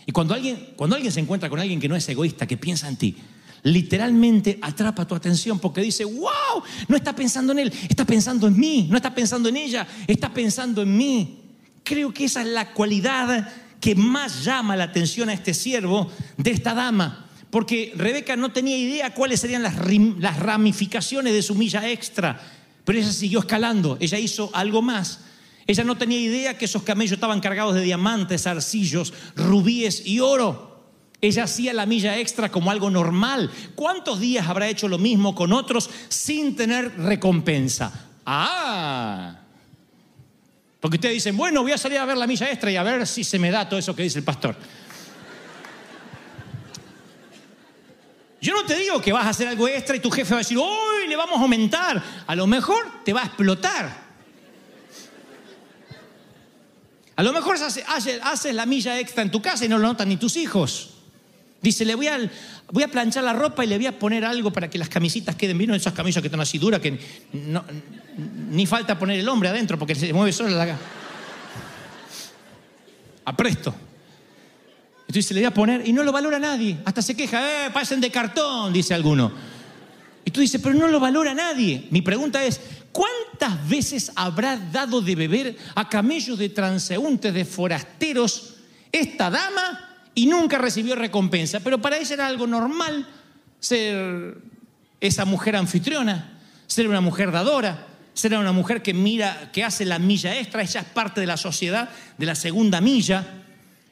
Y 0.06 0.12
cuando 0.12 0.34
alguien, 0.34 0.72
cuando 0.76 0.94
alguien 0.94 1.12
se 1.12 1.18
encuentra 1.18 1.50
con 1.50 1.58
alguien 1.58 1.80
que 1.80 1.88
no 1.88 1.96
es 1.96 2.08
egoísta, 2.08 2.46
que 2.46 2.56
piensa 2.56 2.88
en 2.88 2.96
ti, 2.96 3.16
literalmente 3.64 4.56
atrapa 4.62 5.04
tu 5.04 5.16
atención 5.16 5.58
porque 5.58 5.80
dice, 5.80 6.04
wow, 6.04 6.62
no 6.86 6.96
está 6.96 7.16
pensando 7.16 7.50
en 7.50 7.58
él, 7.58 7.72
está 7.88 8.04
pensando 8.04 8.46
en 8.46 8.56
mí, 8.56 8.86
no 8.88 8.96
está 8.96 9.12
pensando 9.12 9.48
en 9.48 9.56
ella, 9.56 9.86
está 10.06 10.32
pensando 10.32 10.82
en 10.82 10.96
mí. 10.96 11.40
Creo 11.82 12.14
que 12.14 12.26
esa 12.26 12.42
es 12.42 12.46
la 12.46 12.72
cualidad 12.72 13.52
que 13.80 13.96
más 13.96 14.44
llama 14.44 14.76
la 14.76 14.84
atención 14.84 15.28
a 15.28 15.32
este 15.32 15.52
siervo 15.52 16.08
de 16.36 16.52
esta 16.52 16.72
dama 16.72 17.25
porque 17.50 17.92
Rebeca 17.96 18.36
no 18.36 18.52
tenía 18.52 18.76
idea 18.76 19.14
cuáles 19.14 19.40
serían 19.40 19.62
las, 19.62 20.38
ramificaciones 20.38 21.32
de 21.32 21.42
su 21.42 21.54
milla 21.54 21.88
extra, 21.88 22.40
pero 22.84 22.98
ella 22.98 23.12
siguió 23.12 23.40
escalando, 23.40 23.96
ella 24.00 24.18
hizo 24.18 24.50
algo 24.52 24.82
más. 24.82 25.20
Ella 25.66 25.82
no 25.82 25.96
tenía 25.96 26.20
idea 26.20 26.56
que 26.56 26.66
esos 26.66 26.84
camellos 26.84 27.14
estaban 27.14 27.40
cargados 27.40 27.74
de 27.74 27.82
diamantes, 27.82 28.46
arcillos, 28.46 29.12
rubíes 29.34 30.06
y 30.06 30.20
oro. 30.20 30.76
Ella 31.20 31.44
hacía 31.44 31.72
la 31.72 31.86
milla 31.86 32.18
extra 32.18 32.50
como 32.50 32.70
algo 32.70 32.88
normal. 32.88 33.50
¿Cuántos 33.74 34.20
días 34.20 34.46
habrá 34.46 34.68
hecho 34.68 34.86
lo 34.86 34.98
mismo 34.98 35.34
con 35.34 35.52
otros 35.52 35.90
sin 36.08 36.54
tener 36.54 36.96
recompensa? 36.98 38.10
Ah, 38.24 39.40
porque 40.80 40.98
ustedes 40.98 41.14
dicen, 41.14 41.36
bueno, 41.36 41.62
voy 41.62 41.72
a 41.72 41.78
salir 41.78 41.98
a 41.98 42.04
ver 42.04 42.16
la 42.16 42.28
milla 42.28 42.48
extra 42.48 42.70
y 42.70 42.76
a 42.76 42.82
ver 42.84 43.06
si 43.08 43.24
se 43.24 43.40
me 43.40 43.50
da 43.50 43.68
todo 43.68 43.78
eso 43.78 43.96
que 43.96 44.04
dice 44.04 44.20
el 44.20 44.24
pastor. 44.24 44.56
Yo 48.40 48.52
no 48.54 48.64
te 48.64 48.76
digo 48.76 49.00
que 49.00 49.12
vas 49.12 49.26
a 49.26 49.30
hacer 49.30 49.48
algo 49.48 49.66
extra 49.66 49.96
y 49.96 50.00
tu 50.00 50.10
jefe 50.10 50.30
va 50.30 50.36
a 50.36 50.42
decir, 50.42 50.58
hoy 50.58 51.08
le 51.08 51.16
vamos 51.16 51.38
a 51.38 51.42
aumentar. 51.42 52.02
A 52.26 52.34
lo 52.34 52.46
mejor 52.46 52.84
te 53.04 53.12
va 53.12 53.22
a 53.22 53.26
explotar. 53.26 54.06
A 57.16 57.22
lo 57.22 57.32
mejor 57.32 57.56
haces, 57.56 58.54
la 58.54 58.66
milla 58.66 59.00
extra 59.00 59.22
en 59.22 59.30
tu 59.30 59.40
casa 59.40 59.64
y 59.64 59.68
no 59.68 59.78
lo 59.78 59.88
notan 59.88 60.08
ni 60.08 60.18
tus 60.18 60.36
hijos. 60.36 60.90
Dice, 61.62 61.86
le 61.86 61.94
voy 61.94 62.08
a, 62.08 62.18
voy 62.70 62.82
a 62.82 62.88
planchar 62.88 63.24
la 63.24 63.32
ropa 63.32 63.64
y 63.64 63.68
le 63.68 63.78
voy 63.78 63.86
a 63.86 63.98
poner 63.98 64.22
algo 64.24 64.52
para 64.52 64.68
que 64.68 64.76
las 64.76 64.90
camisitas 64.90 65.34
queden 65.34 65.56
bien. 65.56 65.72
Esas 65.72 65.94
camisas 65.94 66.20
que 66.20 66.28
están 66.28 66.40
así 66.40 66.58
duras 66.58 66.80
que 66.80 67.00
ni 68.50 68.66
falta 68.66 68.98
poner 68.98 69.18
el 69.18 69.28
hombre 69.28 69.48
adentro 69.48 69.78
porque 69.78 69.94
se 69.94 70.12
mueve 70.12 70.32
sola 70.32 70.66
la... 70.66 70.78
Apresto. 73.24 73.74
Entonces 75.16 75.28
se 75.28 75.34
le 75.34 75.40
voy 75.40 75.46
a 75.46 75.54
poner 75.54 75.88
y 75.88 75.94
no 75.94 76.02
lo 76.02 76.12
valora 76.12 76.38
nadie. 76.38 76.76
Hasta 76.84 77.00
se 77.00 77.16
queja, 77.16 77.68
eh, 77.68 77.70
pasen 77.70 78.02
de 78.02 78.10
cartón, 78.10 78.70
dice 78.70 78.92
alguno. 78.92 79.32
Y 80.26 80.30
tú 80.30 80.42
dices, 80.42 80.60
pero 80.62 80.74
no 80.74 80.88
lo 80.88 81.00
valora 81.00 81.32
nadie. 81.32 81.86
Mi 81.90 82.02
pregunta 82.02 82.44
es, 82.44 82.60
¿cuántas 82.92 83.66
veces 83.66 84.12
habrá 84.14 84.58
dado 84.58 85.00
de 85.00 85.14
beber 85.14 85.56
a 85.74 85.88
camellos 85.88 86.38
de 86.38 86.50
transeúntes, 86.50 87.32
de 87.32 87.46
forasteros, 87.46 88.56
esta 88.92 89.30
dama 89.30 89.96
y 90.14 90.26
nunca 90.26 90.58
recibió 90.58 90.94
recompensa? 90.94 91.60
Pero 91.60 91.80
para 91.80 91.96
ella 91.96 92.12
era 92.12 92.26
algo 92.26 92.46
normal 92.46 93.08
ser 93.58 94.36
esa 95.00 95.24
mujer 95.24 95.56
anfitriona, 95.56 96.38
ser 96.66 96.88
una 96.88 97.00
mujer 97.00 97.32
dadora, 97.32 97.86
ser 98.12 98.34
una 98.34 98.52
mujer 98.52 98.82
que 98.82 98.92
mira, 98.92 99.50
que 99.50 99.64
hace 99.64 99.86
la 99.86 99.98
milla 99.98 100.36
extra, 100.36 100.60
ella 100.60 100.80
es 100.80 100.86
parte 100.88 101.22
de 101.22 101.26
la 101.26 101.38
sociedad 101.38 101.88
de 102.18 102.26
la 102.26 102.34
segunda 102.34 102.82
milla. 102.82 103.44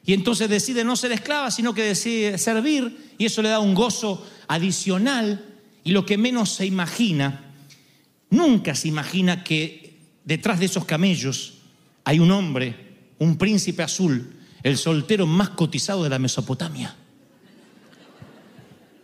Y 0.07 0.13
entonces 0.13 0.49
decide 0.49 0.85
no 0.85 0.97
ser 0.97 1.13
esclava, 1.13 1.51
sino 1.51 1.73
que 1.73 1.83
decide 1.83 2.37
servir 2.37 3.15
y 3.17 3.25
eso 3.25 3.41
le 3.41 3.49
da 3.49 3.61
un 3.61 3.75
gozo 3.75 4.27
adicional 4.49 5.55
y 5.83 5.93
lo 5.93 6.05
que 6.05 6.19
menos 6.19 6.51
se 6.51 6.67
imagina, 6.67 7.53
nunca 8.31 8.75
se 8.75 8.89
imagina 8.89 9.45
que 9.45 9.99
detrás 10.25 10.61
de 10.61 10.67
esos 10.67 10.85
camellos 10.85 11.55
hay 12.05 12.19
un 12.19 12.31
hombre, 12.31 12.75
un 13.19 13.37
príncipe 13.37 13.83
azul, 13.83 14.37
el 14.63 14.77
soltero 14.77 15.27
más 15.27 15.51
cotizado 15.51 16.03
de 16.03 16.11
la 16.11 16.19
Mesopotamia, 16.19 16.95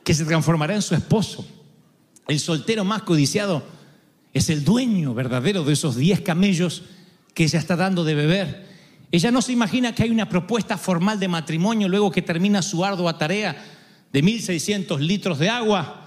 que 0.04 0.14
se 0.14 0.24
transformará 0.24 0.74
en 0.74 0.82
su 0.82 0.94
esposo. 0.94 1.46
El 2.28 2.40
soltero 2.40 2.84
más 2.84 3.02
codiciado 3.02 3.62
es 4.32 4.50
el 4.50 4.64
dueño 4.64 5.14
verdadero 5.14 5.64
de 5.64 5.72
esos 5.72 5.96
diez 5.96 6.20
camellos 6.20 6.82
que 7.34 7.44
ella 7.44 7.58
está 7.58 7.76
dando 7.76 8.04
de 8.04 8.14
beber 8.14 8.70
Ella 9.12 9.30
no 9.30 9.42
se 9.42 9.52
imagina 9.52 9.94
que 9.94 10.04
hay 10.04 10.10
una 10.10 10.28
propuesta 10.28 10.78
formal 10.78 11.18
de 11.18 11.28
matrimonio 11.28 11.88
luego 11.88 12.10
que 12.10 12.22
termina 12.22 12.62
su 12.62 12.84
ardua 12.84 13.18
tarea 13.18 13.56
de 14.12 14.22
1.600 14.22 14.98
litros 15.00 15.38
de 15.38 15.48
agua. 15.48 16.06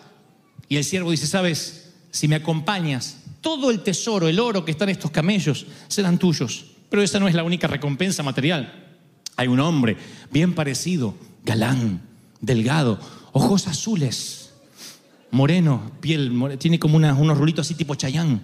Y 0.70 0.78
el 0.78 0.84
siervo 0.84 1.12
dice, 1.12 1.28
sabes, 1.28 1.94
si 2.12 2.28
me 2.28 2.36
acompañas, 2.36 3.18
todo 3.42 3.72
el 3.72 3.82
tesoro, 3.82 4.28
el 4.28 4.40
oro 4.40 4.64
que 4.64 4.72
está 4.72 4.86
en 4.86 4.92
estos 4.92 5.12
camellos, 5.12 5.66
serán 5.90 6.18
tuyos. 6.18 6.66
Pero 6.90 7.02
esa 7.02 7.20
no 7.20 7.28
es 7.28 7.36
la 7.36 7.44
única 7.44 7.68
recompensa 7.68 8.24
material. 8.24 8.86
Hay 9.36 9.48
un 9.48 9.60
hombre 9.60 9.98
bien 10.32 10.54
parecido, 10.54 11.16
galán, 11.44 12.02
delgado, 12.40 13.00
ojos 13.34 13.68
azules, 13.68 14.52
moreno, 15.32 15.92
piel, 16.00 16.58
tiene 16.60 16.80
como 16.80 16.98
unos 16.98 17.38
rulitos 17.38 17.66
así 17.66 17.76
tipo 17.76 17.96
chayán. 17.96 18.42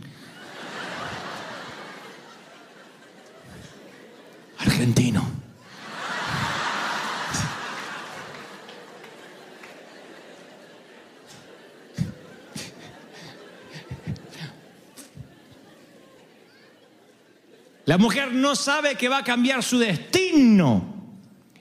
La 17.90 17.98
mujer 17.98 18.32
no 18.36 18.56
sabe 18.56 18.94
que 18.94 19.10
va 19.10 19.18
a 19.18 19.24
cambiar 19.24 19.64
su 19.64 19.80
destino 19.80 21.08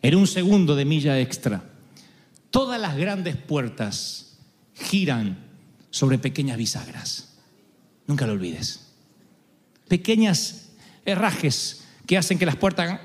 en 0.03 0.15
un 0.15 0.27
segundo 0.27 0.77
de 0.77 0.85
milla 0.85 1.19
extra. 1.19 1.65
Todas 2.51 2.79
las 2.79 2.99
grandes 2.99 3.35
puertas 3.35 4.37
giran 4.75 5.39
sobre 5.89 6.19
pequeñas 6.19 6.59
bisagras. 6.59 7.39
Nunca 8.07 8.27
lo 8.27 8.35
olvides. 8.35 8.93
Pequeñas 9.89 10.69
herrajes 11.07 11.87
que 12.07 12.19
hacen 12.19 12.39
que 12.39 12.45
las 12.45 12.57
puertas. 12.57 13.01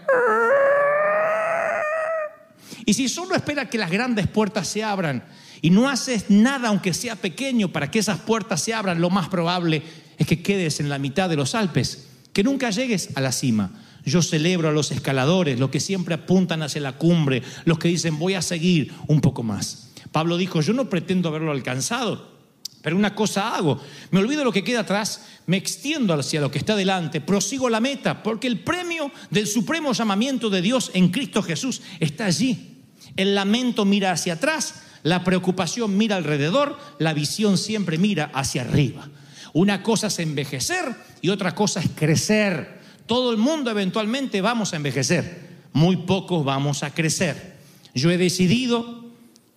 Y 2.85 2.93
si 2.93 3.07
solo 3.07 3.35
espera 3.35 3.69
que 3.69 3.77
las 3.77 3.89
grandes 3.89 4.27
puertas 4.27 4.67
se 4.67 4.83
abran 4.83 5.23
y 5.61 5.69
no 5.69 5.87
haces 5.87 6.25
nada, 6.29 6.67
aunque 6.67 6.93
sea 6.93 7.15
pequeño, 7.15 7.71
para 7.71 7.89
que 7.89 7.99
esas 7.99 8.19
puertas 8.19 8.61
se 8.61 8.73
abran, 8.73 8.99
lo 8.99 9.09
más 9.09 9.29
probable 9.29 9.81
es 10.17 10.27
que 10.27 10.43
quedes 10.43 10.81
en 10.81 10.89
la 10.89 10.99
mitad 10.99 11.29
de 11.29 11.37
los 11.37 11.55
Alpes, 11.55 12.09
que 12.33 12.43
nunca 12.43 12.71
llegues 12.71 13.09
a 13.15 13.21
la 13.21 13.31
cima. 13.31 13.71
Yo 14.05 14.21
celebro 14.21 14.67
a 14.67 14.73
los 14.73 14.91
escaladores, 14.91 15.59
los 15.59 15.69
que 15.69 15.79
siempre 15.79 16.15
apuntan 16.15 16.61
hacia 16.61 16.81
la 16.81 16.97
cumbre, 16.97 17.41
los 17.63 17.79
que 17.79 17.87
dicen 17.87 18.19
voy 18.19 18.33
a 18.33 18.41
seguir 18.41 18.91
un 19.07 19.21
poco 19.21 19.43
más. 19.43 19.91
Pablo 20.11 20.37
dijo, 20.37 20.61
yo 20.61 20.73
no 20.73 20.89
pretendo 20.89 21.29
haberlo 21.29 21.51
alcanzado, 21.51 22.33
pero 22.81 22.97
una 22.97 23.15
cosa 23.15 23.55
hago, 23.55 23.79
me 24.11 24.19
olvido 24.19 24.43
lo 24.43 24.51
que 24.51 24.63
queda 24.63 24.81
atrás, 24.81 25.25
me 25.45 25.55
extiendo 25.55 26.13
hacia 26.13 26.41
lo 26.41 26.51
que 26.51 26.59
está 26.59 26.75
delante, 26.75 27.21
prosigo 27.21 27.69
la 27.69 27.79
meta, 27.79 28.21
porque 28.23 28.47
el 28.47 28.59
premio 28.59 29.09
del 29.29 29.47
supremo 29.47 29.93
llamamiento 29.93 30.49
de 30.49 30.61
Dios 30.61 30.91
en 30.93 31.09
Cristo 31.09 31.41
Jesús 31.41 31.81
está 32.01 32.25
allí. 32.25 32.81
El 33.15 33.35
lamento 33.35 33.85
mira 33.85 34.11
hacia 34.11 34.33
atrás, 34.33 34.83
la 35.03 35.23
preocupación 35.23 35.97
mira 35.97 36.17
alrededor, 36.17 36.77
la 36.99 37.13
visión 37.13 37.57
siempre 37.57 37.97
mira 37.97 38.31
hacia 38.33 38.63
arriba. 38.63 39.09
Una 39.53 39.83
cosa 39.83 40.07
es 40.07 40.19
envejecer 40.19 40.95
y 41.21 41.29
otra 41.29 41.53
cosa 41.53 41.79
es 41.79 41.89
crecer. 41.95 42.81
Todo 43.05 43.31
el 43.31 43.37
mundo 43.37 43.69
eventualmente 43.69 44.41
vamos 44.41 44.73
a 44.73 44.77
envejecer, 44.77 45.47
muy 45.73 45.97
pocos 45.97 46.43
vamos 46.43 46.83
a 46.83 46.93
crecer. 46.93 47.53
Yo 47.93 48.09
he 48.09 48.17
decidido 48.17 49.05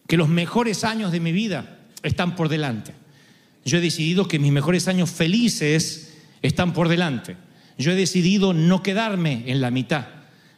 que 0.07 0.17
los 0.17 0.29
mejores 0.29 0.85
años 0.85 1.13
de 1.13 1.21
mi 1.21 1.33
vida 1.33 1.79
están 2.03 2.37
por 2.37 2.49
delante. 2.49 2.93
Yo 3.65 3.79
he 3.79 3.81
decidido 3.81 4.29
que 4.29 4.39
mis 4.39 4.53
mejores 4.53 4.87
años 4.87 5.11
felices 5.11 6.15
están 6.43 6.73
por 6.73 6.89
delante. 6.89 7.37
Yo 7.79 7.93
he 7.93 7.97
decidido 7.97 8.53
no 8.53 8.83
quedarme 8.83 9.45
en 9.47 9.61
la 9.61 9.71
mitad. 9.71 10.07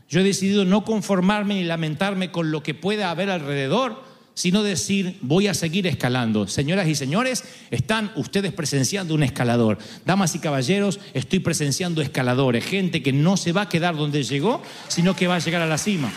Yo 0.09 0.21
he 0.21 0.25
decidido 0.25 0.65
no 0.65 0.85
conformarme 0.85 1.55
ni 1.55 1.65
lamentarme 1.65 2.31
con 2.31 2.51
lo 2.51 2.63
que 2.63 2.75
pueda 2.75 3.11
haber 3.11 3.31
alrededor, 3.31 4.03
sino 4.39 4.63
decir, 4.63 5.19
voy 5.21 5.49
a 5.49 5.55
seguir 5.55 5.89
escalando. 5.89 6.47
Señoras 6.47 6.87
y 6.87 6.95
señores, 6.95 7.43
están 7.73 8.13
ustedes 8.15 8.53
presenciando 8.53 9.17
un 9.17 9.25
escalador. 9.25 9.79
Damas 10.07 10.37
y 10.37 10.39
caballeros, 10.39 11.01
estoy 11.13 11.41
presenciando 11.41 12.03
escaladores, 12.03 12.65
gente 12.65 13.03
que 13.03 13.13
no 13.13 13.37
se 13.37 13.51
va 13.51 13.63
a 13.63 13.69
quedar 13.69 13.97
donde 13.97 14.23
llegó, 14.23 14.63
sino 14.87 15.17
que 15.17 15.27
va 15.27 15.35
a 15.35 15.39
llegar 15.41 15.61
a 15.61 15.67
la 15.67 15.77
cima, 15.77 16.09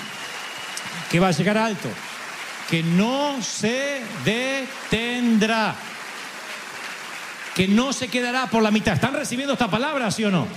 que 1.09 1.19
va 1.19 1.29
a 1.29 1.31
llegar 1.31 1.57
alto, 1.57 1.89
que 2.69 2.83
no 2.83 3.41
se 3.41 4.01
detendrá 4.23 5.75
que 7.55 7.67
no 7.67 7.91
se 7.91 8.07
quedará 8.07 8.45
por 8.45 8.61
la 8.61 8.69
mitad. 8.69 8.93
¿Están 8.93 9.13
recibiendo 9.13 9.53
esta 9.53 9.69
palabra, 9.69 10.11
sí 10.11 10.23
o 10.23 10.31
no? 10.31 10.47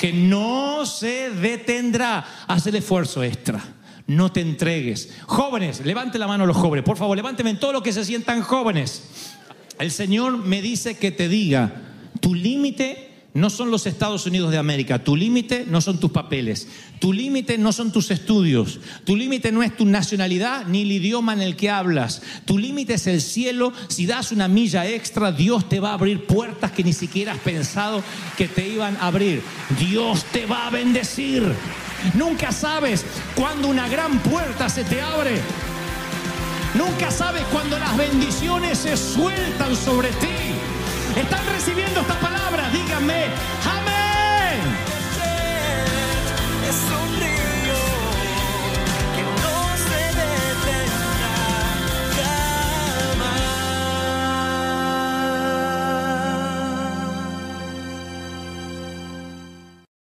Que 0.00 0.10
no 0.10 0.86
se 0.86 1.30
detendrá. 1.30 2.26
Haz 2.48 2.66
el 2.66 2.76
esfuerzo 2.76 3.22
extra. 3.22 3.62
No 4.06 4.30
te 4.30 4.40
entregues. 4.40 5.10
Jóvenes, 5.26 5.84
levante 5.84 6.18
la 6.18 6.26
mano 6.26 6.46
los 6.46 6.56
jóvenes. 6.56 6.84
Por 6.84 6.96
favor, 6.96 7.16
levánteme 7.16 7.50
en 7.50 7.58
todo 7.58 7.72
lo 7.72 7.82
que 7.82 7.92
se 7.92 8.04
sientan 8.04 8.42
jóvenes. 8.42 9.02
El 9.78 9.90
Señor 9.90 10.38
me 10.38 10.62
dice 10.62 10.96
que 10.98 11.10
te 11.10 11.28
diga, 11.28 11.82
tu 12.20 12.34
límite 12.34 13.14
no 13.34 13.50
son 13.50 13.72
los 13.72 13.86
Estados 13.86 14.26
Unidos 14.26 14.52
de 14.52 14.58
América, 14.58 15.02
tu 15.02 15.16
límite 15.16 15.66
no 15.68 15.80
son 15.80 15.98
tus 15.98 16.12
papeles, 16.12 16.68
tu 17.00 17.12
límite 17.12 17.58
no 17.58 17.72
son 17.72 17.90
tus 17.90 18.12
estudios, 18.12 18.78
tu 19.04 19.16
límite 19.16 19.50
no 19.50 19.64
es 19.64 19.76
tu 19.76 19.84
nacionalidad 19.84 20.66
ni 20.66 20.82
el 20.82 20.92
idioma 20.92 21.32
en 21.32 21.42
el 21.42 21.56
que 21.56 21.68
hablas, 21.68 22.22
tu 22.44 22.58
límite 22.58 22.94
es 22.94 23.08
el 23.08 23.20
cielo, 23.20 23.72
si 23.88 24.06
das 24.06 24.30
una 24.30 24.46
milla 24.46 24.88
extra, 24.88 25.32
Dios 25.32 25.68
te 25.68 25.80
va 25.80 25.90
a 25.90 25.94
abrir 25.94 26.26
puertas 26.26 26.70
que 26.70 26.84
ni 26.84 26.92
siquiera 26.92 27.32
has 27.32 27.40
pensado 27.40 28.04
que 28.38 28.46
te 28.46 28.68
iban 28.68 28.96
a 28.98 29.08
abrir, 29.08 29.42
Dios 29.80 30.24
te 30.26 30.46
va 30.46 30.68
a 30.68 30.70
bendecir, 30.70 31.42
Nunca 32.12 32.52
sabes 32.52 33.04
cuando 33.34 33.68
una 33.68 33.88
gran 33.88 34.18
puerta 34.18 34.68
se 34.68 34.84
te 34.84 35.00
abre. 35.00 35.40
Nunca 36.74 37.10
sabes 37.10 37.42
cuando 37.52 37.78
las 37.78 37.96
bendiciones 37.96 38.78
se 38.78 38.96
sueltan 38.96 39.74
sobre 39.74 40.08
ti. 40.10 40.54
¿Están 41.16 41.46
recibiendo 41.46 42.00
esta 42.00 42.18
palabra? 42.18 42.68
Díganme, 42.70 43.24
amén. 43.64 43.94